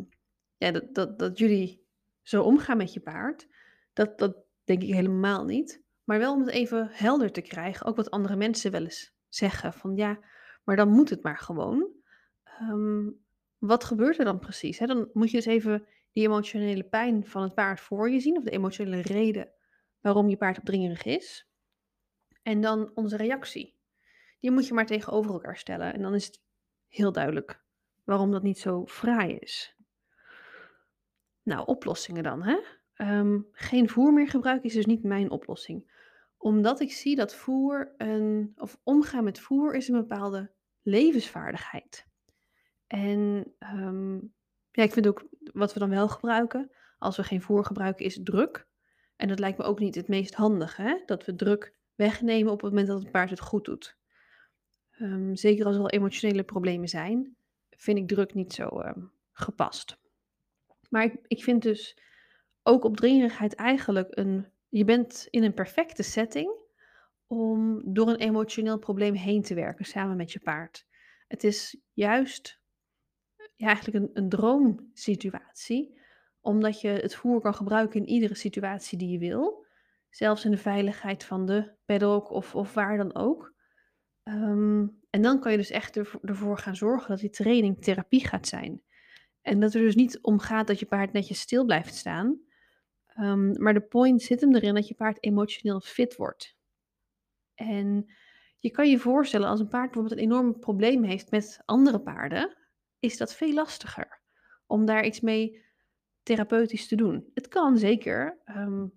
ja, 0.57 0.71
dat, 0.93 1.19
dat 1.19 1.39
jullie 1.39 1.87
zo 2.23 2.43
omgaan 2.43 2.77
met 2.77 2.93
je 2.93 3.01
paard. 3.01 3.49
Dat, 4.07 4.37
denk 4.65 4.83
ik 4.83 4.95
helemaal 4.95 5.45
niet. 5.45 5.83
Maar 6.05 6.19
wel 6.19 6.35
om 6.35 6.41
het 6.41 6.51
even 6.51 6.89
helder 6.93 7.33
te 7.33 7.41
krijgen, 7.41 7.87
ook 7.87 7.97
wat 7.97 8.11
andere 8.11 8.37
mensen 8.37 8.71
wel 8.71 8.83
eens 8.83 9.15
zeggen. 9.29 9.73
Van 9.73 9.97
ja, 9.97 10.19
maar 10.65 10.77
dan 10.77 10.89
moet 10.89 11.11
het 11.11 11.23
maar 11.23 11.39
gewoon. 11.39 11.89
Ehm, 12.45 13.11
wat 13.59 13.85
gebeurt 13.85 14.19
er 14.19 14.25
dan 14.25 14.39
precies? 14.39 14.79
Dan 14.79 15.11
moet 15.13 15.31
je 15.31 15.37
dus 15.37 15.47
even 15.47 15.87
die 16.13 16.25
emotionele 16.25 16.85
pijn 16.85 17.27
van 17.27 17.43
het 17.43 17.55
paard 17.55 17.81
voor 17.81 18.11
je 18.11 18.21
zien, 18.21 18.37
of 18.37 18.45
de 18.45 18.51
emotionele 18.51 19.03
reden 19.03 19.53
waarom 20.01 20.29
je 20.29 20.37
paard 20.37 20.59
opdringerig 20.59 21.05
is. 21.05 21.49
En 22.43 22.61
dan 22.61 22.91
onze 22.95 23.17
reactie. 23.17 23.79
Die 24.41 24.51
moet 24.51 24.67
je 24.67 24.75
maar 24.75 24.87
tegenover 24.87 25.33
elkaar 25.33 25.57
stellen. 25.57 25.93
En 25.93 26.03
dan 26.03 26.15
is 26.15 26.27
het 26.27 26.43
heel 26.89 27.13
duidelijk 27.13 27.65
waarom 28.05 28.31
dat 28.31 28.43
niet 28.43 28.59
zo 28.59 28.87
fraai 28.87 29.37
is. 29.37 29.77
Nou, 31.43 31.67
oplossingen 31.67 32.23
dan. 32.23 32.43
Hè? 32.43 32.59
Ehm, 33.01 33.41
geen 33.53 33.89
voer 33.89 34.13
meer 34.13 34.29
gebruiken 34.29 34.69
is 34.69 34.75
dus 34.75 34.87
niet 34.87 35.03
mijn 35.03 35.31
oplossing. 35.31 35.91
Omdat 36.37 36.81
ik 36.81 36.93
zie 36.93 37.17
dat 37.17 37.35
voer, 37.35 37.95
een, 37.97 38.53
of 38.57 38.79
omgaan 38.83 39.25
met 39.25 39.41
voer, 39.41 39.75
is 39.75 39.89
een 39.89 40.01
bepaalde 40.01 40.51
levensvaardigheid. 40.83 42.07
En 42.87 43.53
ehm, 43.59 44.15
ja, 44.71 44.83
ik 44.83 44.93
vind 44.93 45.07
ook 45.07 45.29
wat 45.53 45.73
we 45.73 45.79
dan 45.79 45.91
wel 45.91 46.09
gebruiken, 46.09 46.71
als 46.99 47.17
we 47.17 47.25
geen 47.25 47.43
voer 47.43 47.65
gebruiken, 47.65 48.05
is 48.05 48.21
druk. 48.23 48.67
En 49.17 49.29
dat 49.29 49.39
lijkt 49.39 49.59
me 49.59 49.65
ook 49.65 49.79
niet 49.79 49.95
het 49.95 50.09
meest 50.09 50.35
handige, 50.35 50.83
hè? 50.83 51.03
dat 51.07 51.25
we 51.25 51.35
druk 51.35 51.75
wegnemen 51.95 52.53
op 52.53 52.61
het 52.61 52.71
moment 52.71 52.89
dat 52.89 53.03
het 53.03 53.11
paard 53.11 53.31
het 53.31 53.41
goed 53.41 53.65
doet. 53.65 53.97
Ehm, 54.91 55.35
zeker 55.35 55.67
als 55.67 55.75
er 55.77 55.83
al 55.83 55.91
emotionele 55.91 56.45
problemen 56.45 56.89
zijn, 56.89 57.37
vind 57.71 57.99
ik 57.99 58.09
druk 58.09 58.35
niet 58.35 58.53
zo 58.53 58.83
gepast. 59.33 59.99
Maar 60.89 61.05
ik, 61.05 61.17
ik 61.27 61.43
vind 61.43 61.63
dus 61.63 61.97
ook 62.63 62.85
opdringerigheid 62.85 63.55
eigenlijk 63.55 64.09
een. 64.11 64.47
Je 64.69 64.85
bent 64.85 65.27
in 65.31 65.43
een 65.43 65.55
perfecte 65.55 66.03
setting 66.03 66.61
om 67.27 67.83
door 67.95 68.09
een 68.09 68.17
emotioneel 68.17 68.79
probleem 68.79 69.15
heen 69.15 69.43
te 69.43 69.55
werken 69.55 69.85
samen 69.85 70.17
met 70.17 70.33
je 70.33 70.41
paard. 70.41 70.87
Het 71.29 71.45
is 71.45 71.81
juist 71.93 72.61
ja, 73.57 73.67
eigenlijk 73.67 73.97
een, 73.97 74.11
een 74.13 74.29
droomsituatie, 74.29 75.99
omdat 76.41 76.81
je 76.81 76.89
het 76.89 77.15
voer 77.15 77.41
kan 77.41 77.55
gebruiken 77.55 78.01
in 78.01 78.09
iedere 78.09 78.35
situatie 78.35 78.99
die 78.99 79.09
je 79.09 79.19
wil. 79.19 79.67
Zelfs 80.09 80.45
in 80.45 80.51
de 80.51 80.57
veiligheid 80.57 81.25
van 81.25 81.47
de 81.47 81.73
paddock 81.85 82.31
of, 82.31 82.55
of 82.55 82.75
waar 82.75 82.97
dan 82.97 83.15
ook. 83.15 83.55
Ehm, 84.23 84.87
en 85.11 85.23
dan 85.23 85.41
kan 85.41 85.51
je 85.51 85.59
dus 85.59 85.71
echt 85.71 85.97
ervoor 86.23 86.59
gaan 86.59 86.77
zorgen 86.77 87.09
dat 87.09 87.19
die 87.19 87.31
training 87.31 87.83
therapie 87.83 88.27
gaat 88.27 88.49
zijn. 88.49 88.83
En 89.43 89.61
dat 89.61 89.75
er 89.75 89.81
dus 89.81 89.95
niet 89.95 90.19
om 90.23 90.39
gaat 90.39 90.67
dat 90.67 90.79
je 90.79 90.87
paard 90.87 91.13
netjes 91.13 91.41
stil 91.41 91.65
blijft 91.65 91.95
staan. 91.95 92.41
Ehm, 93.15 93.63
maar 93.63 93.75
de 93.75 93.81
point 93.81 94.23
zit 94.23 94.41
hem 94.41 94.55
erin 94.55 94.75
dat 94.75 94.89
je 94.89 94.95
paard 94.95 95.23
emotioneel 95.25 95.81
fit 95.81 96.17
wordt. 96.17 96.57
En 97.55 98.11
je 98.59 98.71
kan 98.71 98.91
je 98.91 98.99
voorstellen 98.99 99.49
als 99.49 99.61
een 99.61 99.69
paard 99.69 99.91
bijvoorbeeld 99.91 100.21
een 100.21 100.27
enorm 100.27 100.59
probleem 100.59 101.03
heeft 101.03 101.31
met 101.31 101.63
andere 101.65 102.01
paarden, 102.01 102.57
is 102.99 103.17
dat 103.17 103.35
veel 103.35 103.53
lastiger 103.53 104.21
om 104.67 104.87
daar 104.87 105.05
iets 105.05 105.21
mee 105.21 105.65
therapeutisch 106.23 106.89
te 106.89 106.97
doen. 106.97 107.31
Het 107.35 107.49
kan 107.49 107.79
zeker, 107.79 108.39
um, 108.57 108.93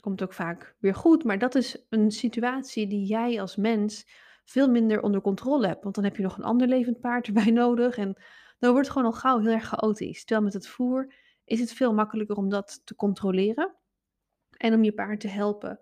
komt 0.00 0.22
ook 0.22 0.32
vaak 0.32 0.76
weer 0.78 0.94
goed, 0.94 1.24
maar 1.24 1.38
dat 1.38 1.54
is 1.54 1.86
een 1.88 2.10
situatie 2.10 2.86
die 2.86 3.06
jij 3.06 3.40
als 3.40 3.56
mens 3.56 4.06
veel 4.44 4.68
minder 4.68 5.02
onder 5.02 5.20
controle 5.20 5.66
hebt. 5.66 5.82
Want 5.82 5.94
dan 5.94 6.04
heb 6.04 6.16
je 6.16 6.22
nog 6.22 6.38
een 6.38 6.44
ander 6.44 6.68
levend 6.68 7.00
paard 7.00 7.26
erbij 7.26 7.50
nodig 7.62 7.96
en 7.96 8.16
dan 8.58 8.70
wordt 8.72 8.86
het 8.86 8.96
gewoon 8.96 9.12
al 9.12 9.18
gauw 9.18 9.38
heel 9.38 9.52
erg 9.52 9.68
chaotisch. 9.68 10.24
Terwijl 10.24 10.44
met 10.44 10.54
het 10.54 10.68
voer 10.68 11.14
is 11.44 11.60
het 11.60 11.72
veel 11.72 11.94
makkelijker 11.94 12.36
om 12.36 12.48
dat 12.48 12.80
te 12.84 12.94
controleren 12.94 13.74
en 14.56 14.74
om 14.74 14.84
je 14.84 14.92
paard 14.92 15.20
te 15.20 15.28
helpen 15.28 15.80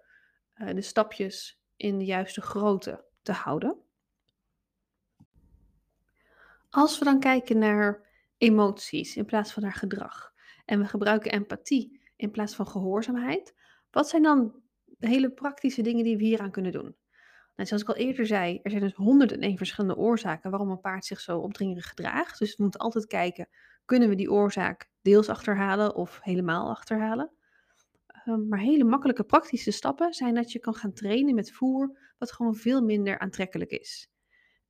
uh, 0.55 0.75
de 0.75 0.83
stapjes 0.83 1.61
in 1.77 1.98
de 1.98 2.05
juiste 2.05 2.40
grootte 2.40 3.05
te 3.22 3.33
houden. 3.33 3.77
Als 6.70 6.98
we 6.98 7.05
dan 7.05 7.20
kijken 7.20 7.59
naar 7.59 8.09
emoties 8.37 9.16
in 9.16 9.25
plaats 9.25 9.53
van 9.53 9.62
naar 9.62 9.75
gedrag 9.75 10.33
en 10.64 10.79
we 10.79 10.87
gebruiken 10.87 11.33
empathie 11.33 12.01
in 12.16 12.31
plaats 12.31 12.55
van 12.55 12.66
gehoorzaamheid, 12.68 13.55
wat 13.90 14.09
zijn 14.09 14.22
dan 14.22 14.62
de 14.85 15.09
hele 15.09 15.31
praktische 15.31 15.83
dingen 15.83 16.05
die 16.05 16.16
we 16.16 16.25
hieraan 16.25 16.51
kunnen 16.51 16.72
doen? 16.72 16.96
Nou, 17.57 17.68
zoals 17.68 17.83
ik 17.83 17.88
al 17.88 17.94
eerder 17.94 18.27
zei, 18.27 18.61
er 18.62 18.70
zijn 18.70 18.83
dus 18.83 18.94
101 18.94 19.57
verschillende 19.57 19.96
oorzaken 19.96 20.51
waarom 20.51 20.70
een 20.70 20.81
paard 20.81 21.05
zich 21.05 21.20
zo 21.20 21.38
opdringerig 21.38 21.88
gedraagt. 21.88 22.38
Dus 22.38 22.57
we 22.57 22.62
moeten 22.62 22.81
altijd 22.81 23.07
kijken, 23.07 23.48
kunnen 23.85 24.09
we 24.09 24.14
die 24.14 24.33
oorzaak 24.33 24.90
deels 25.02 25.28
achterhalen 25.28 25.94
of 25.94 26.20
helemaal 26.22 26.70
achterhalen? 26.70 27.32
Ehm, 28.06 28.48
maar 28.48 28.58
hele 28.58 28.84
makkelijke 28.84 29.24
praktische 29.24 29.70
stappen 29.70 30.12
zijn 30.12 30.34
dat 30.34 30.52
je 30.52 30.58
kan 30.58 30.74
gaan 30.74 30.92
trainen 30.92 31.34
met 31.34 31.52
voer, 31.52 31.98
wat 32.18 32.32
gewoon 32.32 32.54
veel 32.54 32.82
minder 32.82 33.18
aantrekkelijk 33.18 33.70
is. 33.70 34.10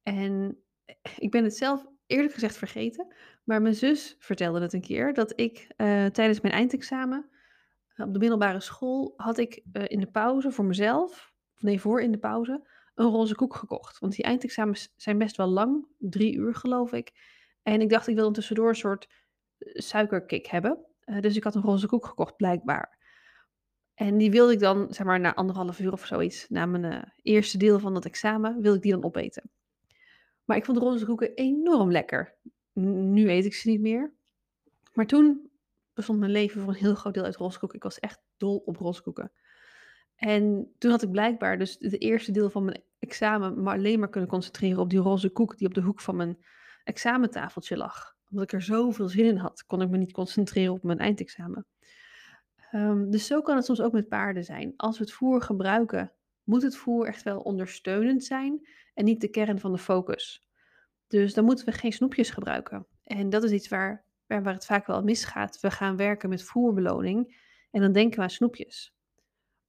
En 0.02 0.58
eh, 0.84 0.94
ik 1.16 1.30
ben 1.30 1.44
het 1.44 1.56
zelf 1.56 1.86
eerlijk 2.06 2.32
gezegd 2.32 2.56
vergeten, 2.56 3.14
maar 3.44 3.62
mijn 3.62 3.74
zus 3.74 4.16
vertelde 4.18 4.60
het 4.60 4.72
een 4.72 4.80
keer 4.80 5.14
dat 5.14 5.32
ik 5.40 5.58
uh, 5.76 6.06
tijdens 6.06 6.40
mijn 6.40 6.54
eindexamen 6.54 7.30
eh, 7.94 8.06
op 8.06 8.12
de 8.12 8.18
middelbare 8.18 8.60
school 8.60 9.12
had 9.16 9.38
ik 9.38 9.62
uh, 9.72 9.84
in 9.86 10.00
de 10.00 10.10
pauze 10.10 10.50
voor 10.50 10.64
mezelf, 10.64 11.32
nee, 11.58 11.80
voor 11.80 12.00
in 12.00 12.12
de 12.12 12.18
pauze, 12.18 12.68
een 12.94 13.10
roze 13.10 13.34
koek 13.34 13.54
gekocht. 13.54 13.98
Want 13.98 14.16
die 14.16 14.24
eindexamens 14.24 14.92
zijn 14.96 15.18
best 15.18 15.36
wel 15.36 15.48
lang, 15.48 15.86
drie 15.98 16.34
uur 16.34 16.54
geloof 16.54 16.92
ik. 16.92 17.12
En 17.62 17.80
ik 17.80 17.88
dacht, 17.88 18.06
ik 18.06 18.14
wil 18.14 18.30
tussendoor 18.30 18.68
een 18.68 18.74
soort 18.74 19.08
suikerkick 19.64 20.46
hebben. 20.46 20.78
dus 21.20 21.36
ik 21.36 21.44
had 21.44 21.54
een 21.54 21.62
roze 21.62 21.86
koek 21.86 22.06
gekocht, 22.06 22.36
blijkbaar. 22.36 23.00
En 23.94 24.18
die 24.18 24.30
wilde 24.30 24.52
ik 24.52 24.58
dan, 24.58 24.94
zeg 24.94 25.06
maar, 25.06 25.20
na 25.20 25.34
anderhalf 25.34 25.80
uur 25.80 25.92
of 25.92 26.06
zoiets, 26.06 26.48
na 26.48 26.66
mijn 26.66 26.84
uh, 26.84 27.02
eerste 27.22 27.58
deel 27.58 27.78
van 27.78 27.94
dat 27.94 28.04
examen, 28.04 28.60
wilde 28.60 28.76
ik 28.76 28.82
die 28.82 28.92
dan 28.92 29.04
opeten. 29.04 29.50
Maar 30.44 30.56
ik 30.56 30.64
vond 30.64 30.78
roze 30.78 31.06
koeken 31.06 31.34
enorm 31.34 31.90
lekker. 31.90 32.34
Nu 32.72 33.30
eet 33.30 33.44
ik 33.44 33.54
ze 33.54 33.68
niet 33.68 33.80
meer. 33.80 34.12
Maar 34.92 35.06
toen 35.06 35.50
bestond 35.94 36.18
mijn 36.18 36.30
leven 36.30 36.60
voor 36.60 36.68
een 36.68 36.78
heel 36.78 36.94
groot 36.94 37.14
deel 37.14 37.24
uit 37.24 37.36
roze 37.36 37.58
koeken. 37.58 37.76
Ik 37.76 37.82
was 37.82 37.98
echt 37.98 38.20
dol 38.36 38.56
op 38.56 38.76
roze 38.76 39.02
koeken. 39.02 39.32
En 40.16 40.72
toen 40.78 40.90
had 40.90 41.02
ik 41.02 41.10
blijkbaar 41.10 41.58
dus 41.58 41.76
het 41.78 42.00
eerste 42.00 42.32
deel 42.32 42.50
van 42.50 42.64
mijn 42.64 42.82
examen 42.98 43.62
maar 43.62 43.76
alleen 43.76 43.98
maar 43.98 44.08
kunnen 44.08 44.30
concentreren 44.30 44.78
op 44.78 44.90
die 44.90 44.98
roze 44.98 45.30
koek 45.30 45.58
die 45.58 45.66
op 45.66 45.74
de 45.74 45.80
hoek 45.80 46.00
van 46.00 46.16
mijn 46.16 46.44
examentafeltje 46.84 47.76
lag. 47.76 48.11
Omdat 48.32 48.46
ik 48.46 48.52
er 48.52 48.62
zoveel 48.62 49.08
zin 49.08 49.24
in 49.24 49.36
had, 49.36 49.64
kon 49.66 49.82
ik 49.82 49.88
me 49.88 49.96
niet 49.96 50.12
concentreren 50.12 50.72
op 50.72 50.82
mijn 50.82 50.98
eindexamen. 50.98 51.66
Um, 52.74 53.10
dus 53.10 53.26
zo 53.26 53.42
kan 53.42 53.56
het 53.56 53.64
soms 53.64 53.80
ook 53.80 53.92
met 53.92 54.08
paarden 54.08 54.44
zijn. 54.44 54.72
Als 54.76 54.98
we 54.98 55.04
het 55.04 55.12
voer 55.12 55.42
gebruiken, 55.42 56.12
moet 56.44 56.62
het 56.62 56.76
voer 56.76 57.06
echt 57.06 57.22
wel 57.22 57.40
ondersteunend 57.40 58.24
zijn 58.24 58.68
en 58.94 59.04
niet 59.04 59.20
de 59.20 59.28
kern 59.28 59.60
van 59.60 59.72
de 59.72 59.78
focus. 59.78 60.46
Dus 61.06 61.34
dan 61.34 61.44
moeten 61.44 61.64
we 61.64 61.72
geen 61.72 61.92
snoepjes 61.92 62.30
gebruiken. 62.30 62.86
En 63.02 63.30
dat 63.30 63.44
is 63.44 63.50
iets 63.50 63.68
waar, 63.68 64.04
waar, 64.26 64.42
waar 64.42 64.54
het 64.54 64.66
vaak 64.66 64.86
wel 64.86 65.02
misgaat. 65.02 65.60
We 65.60 65.70
gaan 65.70 65.96
werken 65.96 66.28
met 66.28 66.42
voerbeloning 66.42 67.40
en 67.70 67.80
dan 67.80 67.92
denken 67.92 68.16
we 68.16 68.22
aan 68.22 68.30
snoepjes. 68.30 68.94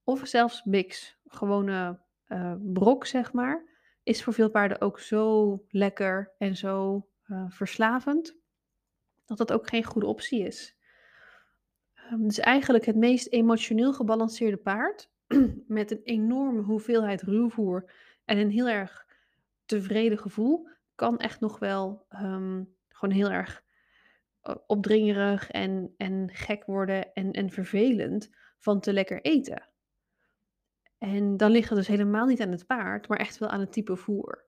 Of 0.04 0.28
zelfs 0.28 0.64
mix, 0.64 1.20
gewone 1.26 2.02
uh, 2.28 2.56
brok 2.60 3.06
zeg 3.06 3.34
maar, 3.34 3.66
is 4.04 4.24
voor 4.24 4.34
veel 4.34 4.50
paarden 4.50 4.82
ook 4.82 5.00
zo 5.00 5.64
lekker 5.70 6.34
en 6.38 6.56
zo 6.56 7.08
uh, 7.28 7.46
verslavend, 7.50 8.42
dat 9.26 9.38
dat 9.38 9.52
ook 9.52 9.70
geen 9.70 9.84
goede 9.84 10.08
optie 10.08 10.46
is. 10.46 10.78
Um, 12.12 12.24
dus 12.24 12.40
eigenlijk 12.40 12.86
het 12.86 12.96
meest 12.96 13.28
emotioneel 13.28 13.94
gebalanceerde 13.94 14.58
paard, 14.58 15.10
met 15.68 15.92
een 15.92 16.02
enorme 16.04 16.62
hoeveelheid 16.62 17.22
ruwvoer 17.22 17.92
en 18.26 18.38
een 18.38 18.52
heel 18.52 18.68
erg 18.68 19.06
tevreden 19.66 20.18
gevoel, 20.18 20.68
kan 20.96 21.18
echt 21.18 21.40
nog 21.40 21.60
wel 21.60 22.06
um, 22.10 22.76
gewoon 22.90 23.16
heel 23.16 23.32
erg 23.32 23.64
uh, 24.44 24.56
opdringerig 24.68 25.52
en, 25.52 25.94
en 25.98 26.30
gek 26.34 26.66
worden 26.66 27.14
en, 27.14 27.32
en 27.32 27.50
vervelend 27.50 28.30
van 28.58 28.80
te 28.80 28.94
lekker 28.94 29.22
eten. 29.22 29.68
En 30.98 31.38
dan 31.38 31.52
ligt 31.52 31.70
het 31.70 31.78
dus 31.78 31.88
helemaal 31.88 32.26
niet 32.26 32.42
aan 32.42 32.52
het 32.52 32.66
paard, 32.66 33.08
maar 33.08 33.18
echt 33.18 33.38
wel 33.38 33.50
aan 33.50 33.60
het 33.60 33.72
type 33.72 33.96
voer. 33.96 34.46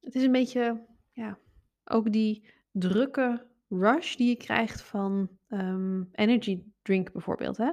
het 0.00 0.14
is 0.14 0.22
een 0.22 0.32
beetje, 0.32 0.86
ja, 1.10 1.38
ook 1.84 2.12
die 2.12 2.50
drukke 2.72 3.46
rush 3.78 4.14
die 4.14 4.28
je 4.28 4.36
krijgt 4.36 4.82
van, 4.82 5.28
ehm, 5.48 6.02
energy 6.12 6.62
drink 6.82 7.12
bijvoorbeeld, 7.12 7.56
hè. 7.56 7.72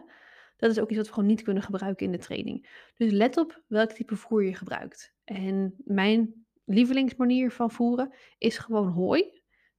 Dat 0.58 0.72
is 0.72 0.80
ook 0.80 0.88
iets 0.88 0.98
wat 0.98 1.08
we 1.08 1.14
gewoon 1.14 1.30
niet 1.30 1.42
kunnen 1.42 1.64
gebruiken 1.64 2.06
in 2.06 2.12
de 2.12 2.18
training. 2.18 2.70
Dus 2.98 3.12
let 3.12 3.38
op 3.38 3.62
welk 3.68 3.92
type 3.92 4.16
voer 4.16 4.44
je 4.44 4.56
gebruikt. 4.56 5.14
En 5.24 5.76
mijn 5.78 6.46
lievelingsmanier 6.66 7.52
van 7.52 7.72
voeren 7.72 8.14
is 8.38 8.58
gewoon 8.58 8.88
hooi. 8.88 9.22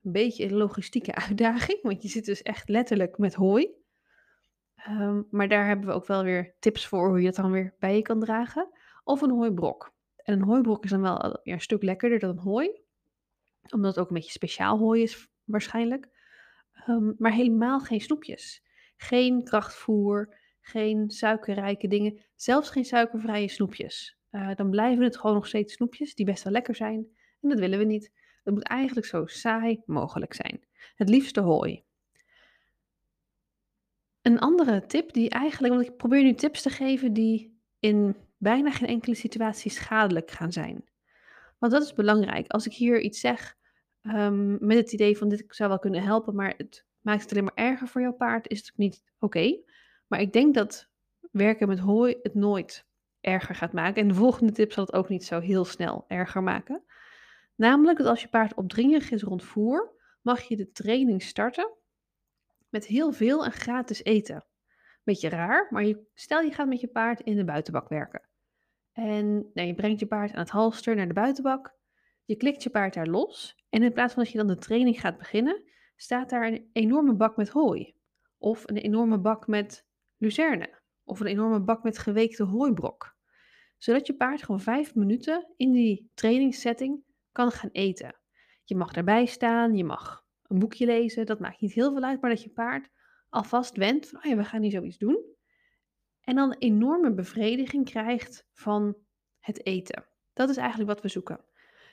Een 0.03 0.13
beetje 0.13 0.45
een 0.45 0.57
logistieke 0.57 1.15
uitdaging, 1.29 1.83
want 1.83 2.03
je 2.03 2.09
zit 2.09 2.25
dus 2.25 2.43
echt 2.43 2.69
letterlijk 2.69 3.19
met 3.19 3.35
hooi. 3.35 3.69
Ehm, 4.75 5.23
maar 5.31 5.49
daar 5.49 5.67
hebben 5.67 5.87
we 5.87 5.93
ook 5.93 6.07
wel 6.07 6.23
weer 6.25 6.55
tips 6.59 6.87
voor 6.87 7.09
hoe 7.09 7.21
je 7.21 7.27
het 7.27 7.37
dan 7.37 7.51
weer 7.51 7.75
bij 7.79 7.97
je 7.97 8.03
kan 8.03 8.21
dragen. 8.21 8.69
Of 9.05 9.21
een 9.21 9.31
hooibrok. 9.31 9.93
En 10.17 10.35
een 10.35 10.47
hooibrok 10.47 10.85
is 10.85 10.91
dan 10.91 11.01
wel 11.01 11.41
een 11.43 11.61
stuk 11.61 11.83
lekkerder 11.83 12.19
dan 12.19 12.39
hooi. 12.39 12.71
Omdat 13.71 13.91
het 13.91 14.01
ook 14.01 14.09
een 14.09 14.15
beetje 14.15 14.31
speciaal 14.31 14.79
hooi 14.79 15.03
is 15.03 15.31
waarschijnlijk. 15.51 16.09
Ehm, 16.73 17.13
maar 17.19 17.33
helemaal 17.33 17.81
geen 17.81 18.01
snoepjes. 18.01 18.63
Geen 18.97 19.45
krachtvoer, 19.45 20.37
geen 20.61 21.11
suikerrijke 21.11 21.89
dingen. 21.89 22.21
Zelfs 22.35 22.71
geen 22.71 22.85
suikervrije 22.85 23.49
snoepjes. 23.49 24.19
Uh, 24.31 24.55
dan 24.55 24.71
blijven 24.71 25.05
het 25.05 25.17
gewoon 25.17 25.37
nog 25.37 25.47
steeds 25.47 25.75
snoepjes 25.75 26.15
die 26.15 26.27
best 26.27 26.43
wel 26.45 26.53
lekker 26.53 26.75
zijn. 26.75 27.07
En 27.41 27.49
dat 27.49 27.59
willen 27.59 27.79
we 27.79 27.85
niet. 27.85 28.13
Het 28.45 28.55
moet 28.55 28.69
eigenlijk 28.69 29.07
zo 29.07 29.27
saai 29.27 29.83
mogelijk 29.87 30.35
zijn. 30.35 30.61
Het 30.95 31.09
liefste 31.09 31.41
hooi. 31.41 31.85
Een 34.23 34.39
andere 34.39 34.87
tip 34.87 35.13
die 35.13 35.31
eigenlijk, 35.31 35.75
want 35.75 35.87
ik 35.87 35.97
probeer 35.97 36.23
nu 36.23 36.35
tips 36.35 36.63
te 36.63 36.71
geven 36.71 37.13
die 37.13 37.61
in 37.79 38.17
bijna 38.37 38.71
geen 38.71 38.89
enkele 38.89 39.15
situatie 39.15 39.71
schadelijk 39.71 40.31
gaan 40.31 40.53
zijn. 40.53 40.85
Want 41.59 41.73
dat 41.73 41.83
is 41.83 41.93
belangrijk. 41.93 42.47
Als 42.49 42.67
ik 42.67 42.73
hier 42.73 43.01
iets 43.01 43.21
zeg 43.21 43.57
um, 44.03 44.67
met 44.67 44.77
het 44.77 44.93
idee 44.93 45.19
van 45.19 45.29
dit 45.29 45.45
zou 45.49 45.69
wel 45.69 45.79
kunnen 45.79 46.03
helpen, 46.03 46.35
maar 46.35 46.55
het 46.57 46.87
maakt 47.01 47.23
het 47.23 47.31
alleen 47.31 47.45
maar 47.45 47.65
erger 47.67 47.89
voor 47.89 48.01
jouw 48.01 48.13
paard, 48.13 48.49
is 48.49 48.59
het 48.59 48.77
niet 48.77 49.05
oké. 49.19 49.59
Maar 50.07 50.21
ik 50.21 50.33
denk 50.33 50.55
dat 50.55 50.89
werken 51.31 51.69
met 51.69 51.79
hooi 51.79 52.19
het 52.23 52.35
nooit 52.35 52.87
erger 53.21 53.55
gaat 53.55 53.73
maken. 53.73 54.03
En 54.03 54.09
de 54.09 54.15
volgende 54.15 54.53
tip 54.53 54.73
zal 54.73 54.85
het 54.85 54.95
ook 54.95 55.09
niet 55.09 55.25
zo 55.25 55.41
heel 55.41 55.65
snel 55.65 56.05
erger 56.09 56.43
maken. 56.43 56.85
Namelijk 57.55 57.99
dat 57.99 58.07
als 58.07 58.23
je 58.23 58.29
paard 58.29 58.55
opdringerig 58.55 59.11
is 59.11 59.23
rond 59.23 59.45
voer, 59.45 59.93
mag 60.21 60.43
je 60.43 60.57
de 60.57 60.71
training 60.71 61.23
starten 61.23 61.71
met 62.69 62.87
heel 62.87 63.13
veel 63.13 63.45
en 63.45 63.53
gratis 63.53 64.05
eten. 64.05 64.45
Beetje 65.05 65.29
raar, 65.29 65.67
maar 65.71 65.85
je, 65.85 66.07
stel 66.15 66.41
je 66.41 66.53
gaat 66.53 66.69
met 66.69 66.81
je 66.81 66.89
paard 66.89 67.21
in 67.21 67.37
de 67.37 67.45
buitenbak 67.45 67.89
werken. 67.89 68.29
En 68.93 69.51
nou, 69.55 69.69
je 69.69 69.75
brengt 69.75 70.01
je 70.01 70.07
paard 70.07 70.33
aan 70.33 70.39
het 70.39 70.51
halster 70.51 70.97
naar 70.97 71.09
de 71.09 71.13
buitenbak. 71.13 71.79
Je 72.31 72.37
klikt 72.37 72.63
je 72.63 72.71
paard 72.71 72.95
daar 72.95 73.07
los. 73.07 73.65
En 73.69 73.83
in 73.83 73.93
plaats 73.93 74.15
van 74.15 74.23
dat 74.23 74.33
je 74.33 74.39
dan 74.39 74.47
de 74.47 74.59
training 74.59 75.01
gaat 75.01 75.19
beginnen, 75.19 75.63
staat 75.97 76.31
daar 76.31 76.47
een 76.47 76.71
enorme 76.73 77.15
bak 77.15 77.37
met 77.37 77.49
hooi. 77.49 77.95
Of 78.39 78.69
een 78.69 78.77
enorme 78.77 79.19
bak 79.19 79.47
met 79.47 79.87
luzerne. 80.17 80.81
Of 81.05 81.21
een 81.21 81.27
enorme 81.27 81.61
bak 81.61 81.83
met 81.83 81.99
geweekte 81.99 82.43
hooibrok. 82.43 83.17
Zodat 83.79 84.07
je 84.07 84.17
paard 84.17 84.43
gewoon 84.43 84.61
vijf 84.61 84.95
minuten 84.95 85.53
in 85.57 85.73
die 85.73 86.11
trainingssetting 86.15 87.05
kan 87.33 87.51
gaan 87.51 87.71
eten. 87.73 88.17
Je 88.65 88.77
mag 88.77 88.93
daarbij 88.93 89.27
staan, 89.27 89.77
je 89.77 89.85
mag 89.85 90.25
een 90.43 90.59
boekje 90.59 90.87
lezen, 90.87 91.27
dat 91.27 91.41
maakt 91.41 91.61
niet 91.61 91.73
heel 91.73 91.93
veel 91.93 92.03
uit, 92.03 92.21
maar 92.21 92.31
dat 92.31 92.43
je 92.43 92.51
paard 92.51 92.89
alvast 93.29 93.77
went 93.77 94.09
van, 94.09 94.19
oh 94.19 94.31
ja, 94.31 94.37
we 94.37 94.45
gaan 94.45 94.63
hier 94.63 94.71
zoiets 94.71 94.99
doen. 94.99 95.25
En 96.21 96.35
dan 96.35 96.53
enorme 96.59 97.15
bevrediging 97.15 97.85
krijgt 97.85 98.47
van 98.53 98.97
het 99.39 99.67
eten. 99.67 100.07
Dat 100.33 100.49
is 100.49 100.57
eigenlijk 100.57 100.91
wat 100.91 101.03
we 101.03 101.09
zoeken. 101.09 101.49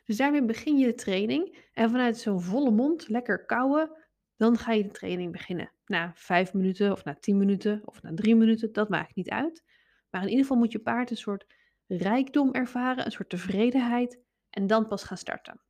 Dus 0.08 0.18
daarmee 0.18 0.46
begin 0.46 0.78
je 0.78 0.86
de 0.86 0.94
training 0.94 1.70
en 1.74 1.90
vanuit 1.90 2.18
zo'n 2.18 2.42
volle 2.42 2.72
mond, 2.72 3.08
lekker 3.08 3.46
kauwen, 3.46 3.92
dan 4.36 4.58
ga 4.58 4.72
je 4.72 4.84
de 4.84 4.92
training 4.92 5.32
beginnen. 5.32 5.72
Na 5.86 6.12
vijf 6.16 6.54
minuten 6.54 6.92
of 6.92 7.04
na 7.04 7.16
tien 7.16 7.38
minuten 7.38 7.82
of 7.86 8.02
na 8.02 8.12
drie 8.14 8.36
minuten, 8.36 8.74
dat 8.74 8.90
maakt 8.90 9.16
niet 9.16 9.30
uit. 9.30 9.64
Maar 10.10 10.22
in 10.22 10.28
ieder 10.28 10.44
geval 10.44 10.58
moet 10.58 10.72
je 10.72 10.80
paard 10.80 11.10
een 11.10 11.18
soort 11.18 11.46
rijkdom 11.88 12.54
ervaren, 12.54 13.06
een 13.06 13.12
soort 13.12 13.30
tevredenheid 13.30 14.20
en 14.50 14.68
dan 14.68 14.88
pas 14.88 15.04
gaan 15.04 15.18
starten. 15.18 15.62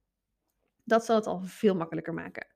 Dat 0.84 1.06
zal 1.06 1.16
het 1.16 1.28
al 1.28 1.42
veel 1.42 1.76
makkelijker 1.76 2.14
maken. 2.14 2.48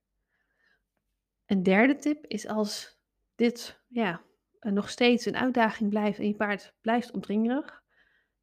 Een 1.46 1.64
derde 1.64 1.96
tip 1.96 2.26
is 2.26 2.48
als 2.48 3.00
dit 3.36 3.82
ja, 3.88 4.22
nog 4.60 4.90
steeds 4.90 5.26
een 5.26 5.38
uitdaging 5.38 5.90
blijft 5.90 6.20
en 6.20 6.28
je 6.28 6.36
paard 6.36 6.74
blijft 6.82 7.12
opdringerig, 7.12 7.84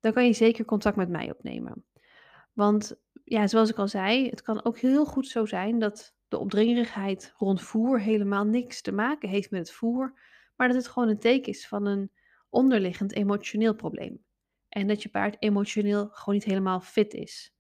dan 0.01 0.12
kan 0.12 0.27
je 0.27 0.33
zeker 0.33 0.64
contact 0.64 0.96
met 0.96 1.09
mij 1.09 1.31
opnemen. 1.31 1.85
Want 2.53 2.96
ja, 3.29 3.47
zoals 3.47 3.71
ik 3.71 3.79
al 3.79 3.88
zei, 3.88 4.29
het 4.29 4.43
kan 4.43 4.64
ook 4.64 4.79
heel 4.79 5.05
goed 5.05 5.29
zo 5.29 5.47
zijn 5.47 5.79
dat 5.79 6.17
de 6.29 6.38
opdringerigheid 6.38 7.33
rond 7.37 7.62
voer 7.62 8.01
helemaal 8.01 8.45
niks 8.45 8.81
te 8.81 8.93
maken 8.93 9.29
heeft 9.29 9.51
met 9.51 9.61
het 9.61 9.73
voer, 9.73 10.21
maar 10.57 10.69
dat 10.69 10.77
het 10.77 10.88
gewoon 10.88 11.09
een 11.09 11.19
teken 11.19 11.53
is 11.53 11.69
van 11.69 11.87
een 11.87 12.11
onderliggend 12.51 13.14
emotioneel 13.14 13.75
probleem. 13.75 14.25
En 14.69 14.87
dat 14.87 15.03
je 15.03 15.09
paard 15.09 15.37
emotioneel 15.38 16.09
gewoon 16.12 16.35
niet 16.35 16.45
helemaal 16.45 16.81
fit 16.81 17.14
is. 17.14 17.55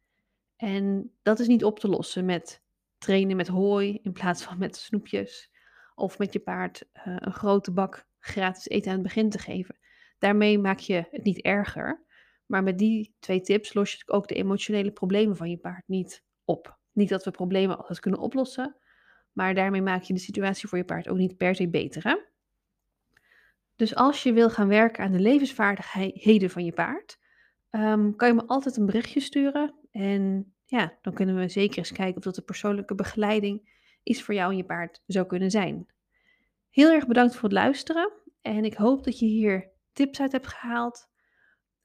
En 0.56 1.12
dat 1.22 1.38
is 1.38 1.46
niet 1.46 1.64
op 1.64 1.78
te 1.78 1.88
lossen 1.88 2.24
met 2.24 2.62
trainen 2.98 3.36
met 3.36 3.48
hooi 3.48 3.98
in 4.02 4.12
plaats 4.12 4.42
van 4.42 4.58
met 4.58 4.76
snoepjes. 4.76 5.50
Of 5.94 6.18
met 6.18 6.32
je 6.32 6.40
paard 6.40 6.88
uh, 6.94 7.16
een 7.18 7.32
grote 7.32 7.72
bak 7.72 8.08
gratis 8.18 8.68
eten 8.68 8.88
aan 8.90 8.98
het 8.98 9.06
begin 9.06 9.30
te 9.30 9.38
geven. 9.38 9.78
Daarmee 10.18 10.58
maak 10.58 10.78
je 10.78 11.06
het 11.10 11.24
niet 11.24 11.40
erger. 11.40 12.06
Maar 12.48 12.62
met 12.62 12.78
die 12.78 13.14
twee 13.18 13.40
tips 13.40 13.74
los 13.74 13.92
je 13.92 14.02
ook 14.06 14.28
de 14.28 14.34
emotionele 14.34 14.90
problemen 14.90 15.36
van 15.36 15.50
je 15.50 15.56
paard 15.56 15.88
niet 15.88 16.24
op. 16.44 16.78
Niet 16.92 17.08
dat 17.08 17.24
we 17.24 17.30
problemen 17.30 17.78
altijd 17.78 18.00
kunnen 18.00 18.20
oplossen, 18.20 18.76
maar 19.32 19.54
daarmee 19.54 19.82
maak 19.82 20.02
je 20.02 20.12
de 20.12 20.20
situatie 20.20 20.68
voor 20.68 20.78
je 20.78 20.84
paard 20.84 21.08
ook 21.08 21.16
niet 21.16 21.36
per 21.36 21.54
se 21.54 21.68
beter. 21.68 22.02
Hè? 22.02 22.16
Dus 23.76 23.94
als 23.94 24.22
je 24.22 24.32
wil 24.32 24.50
gaan 24.50 24.68
werken 24.68 25.04
aan 25.04 25.12
de 25.12 25.20
levensvaardigheden 25.20 26.50
van 26.50 26.64
je 26.64 26.72
paard, 26.72 27.18
um, 27.70 28.16
kan 28.16 28.28
je 28.28 28.34
me 28.34 28.46
altijd 28.46 28.76
een 28.76 28.86
berichtje 28.86 29.20
sturen. 29.20 29.74
En 29.90 30.54
ja, 30.64 30.98
dan 31.02 31.12
kunnen 31.12 31.36
we 31.36 31.48
zeker 31.48 31.78
eens 31.78 31.92
kijken 31.92 32.16
of 32.16 32.22
dat 32.22 32.34
de 32.34 32.42
persoonlijke 32.42 32.94
begeleiding 32.94 33.70
iets 34.02 34.22
voor 34.22 34.34
jou 34.34 34.50
en 34.50 34.56
je 34.56 34.64
paard 34.64 35.02
zou 35.06 35.26
kunnen 35.26 35.50
zijn. 35.50 35.86
Heel 36.70 36.90
erg 36.90 37.06
bedankt 37.06 37.34
voor 37.34 37.42
het 37.42 37.52
luisteren 37.52 38.12
en 38.40 38.64
ik 38.64 38.74
hoop 38.74 39.04
dat 39.04 39.18
je 39.18 39.26
hier 39.26 39.70
tips 39.92 40.20
uit 40.20 40.32
hebt 40.32 40.46
gehaald. 40.46 41.08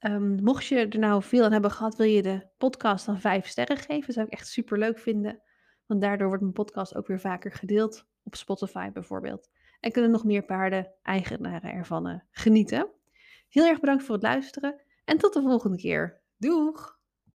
Um, 0.06 0.42
mocht 0.42 0.66
je 0.66 0.76
er 0.76 0.98
nou 0.98 1.22
veel 1.22 1.44
aan 1.44 1.52
hebben 1.52 1.70
gehad, 1.70 1.96
wil 1.96 2.06
je 2.06 2.22
de 2.22 2.46
podcast 2.58 3.06
dan 3.06 3.20
vijf 3.20 3.46
sterren 3.46 3.76
geven. 3.76 4.06
Dat 4.06 4.14
zou 4.14 4.26
ik 4.26 4.32
echt 4.32 4.48
super 4.48 4.78
leuk 4.78 4.98
vinden. 4.98 5.42
Want 5.86 6.00
daardoor 6.00 6.26
wordt 6.26 6.42
mijn 6.42 6.54
podcast 6.54 6.94
ook 6.94 7.06
weer 7.06 7.20
vaker 7.20 7.52
gedeeld. 7.52 8.06
Op 8.22 8.34
Spotify 8.34 8.90
bijvoorbeeld. 8.90 9.50
En 9.80 9.92
kunnen 9.92 10.10
nog 10.10 10.24
meer 10.24 10.44
paarden, 10.44 10.92
eigenaren 11.02 11.72
ervan 11.72 12.08
uh, 12.08 12.14
genieten. 12.30 12.90
Heel 13.48 13.66
erg 13.66 13.80
bedankt 13.80 14.04
voor 14.04 14.14
het 14.14 14.22
luisteren. 14.22 14.82
En 15.04 15.18
tot 15.18 15.32
de 15.32 15.40
volgende 15.40 15.76
keer. 15.76 16.20
Doeg! 16.36 16.98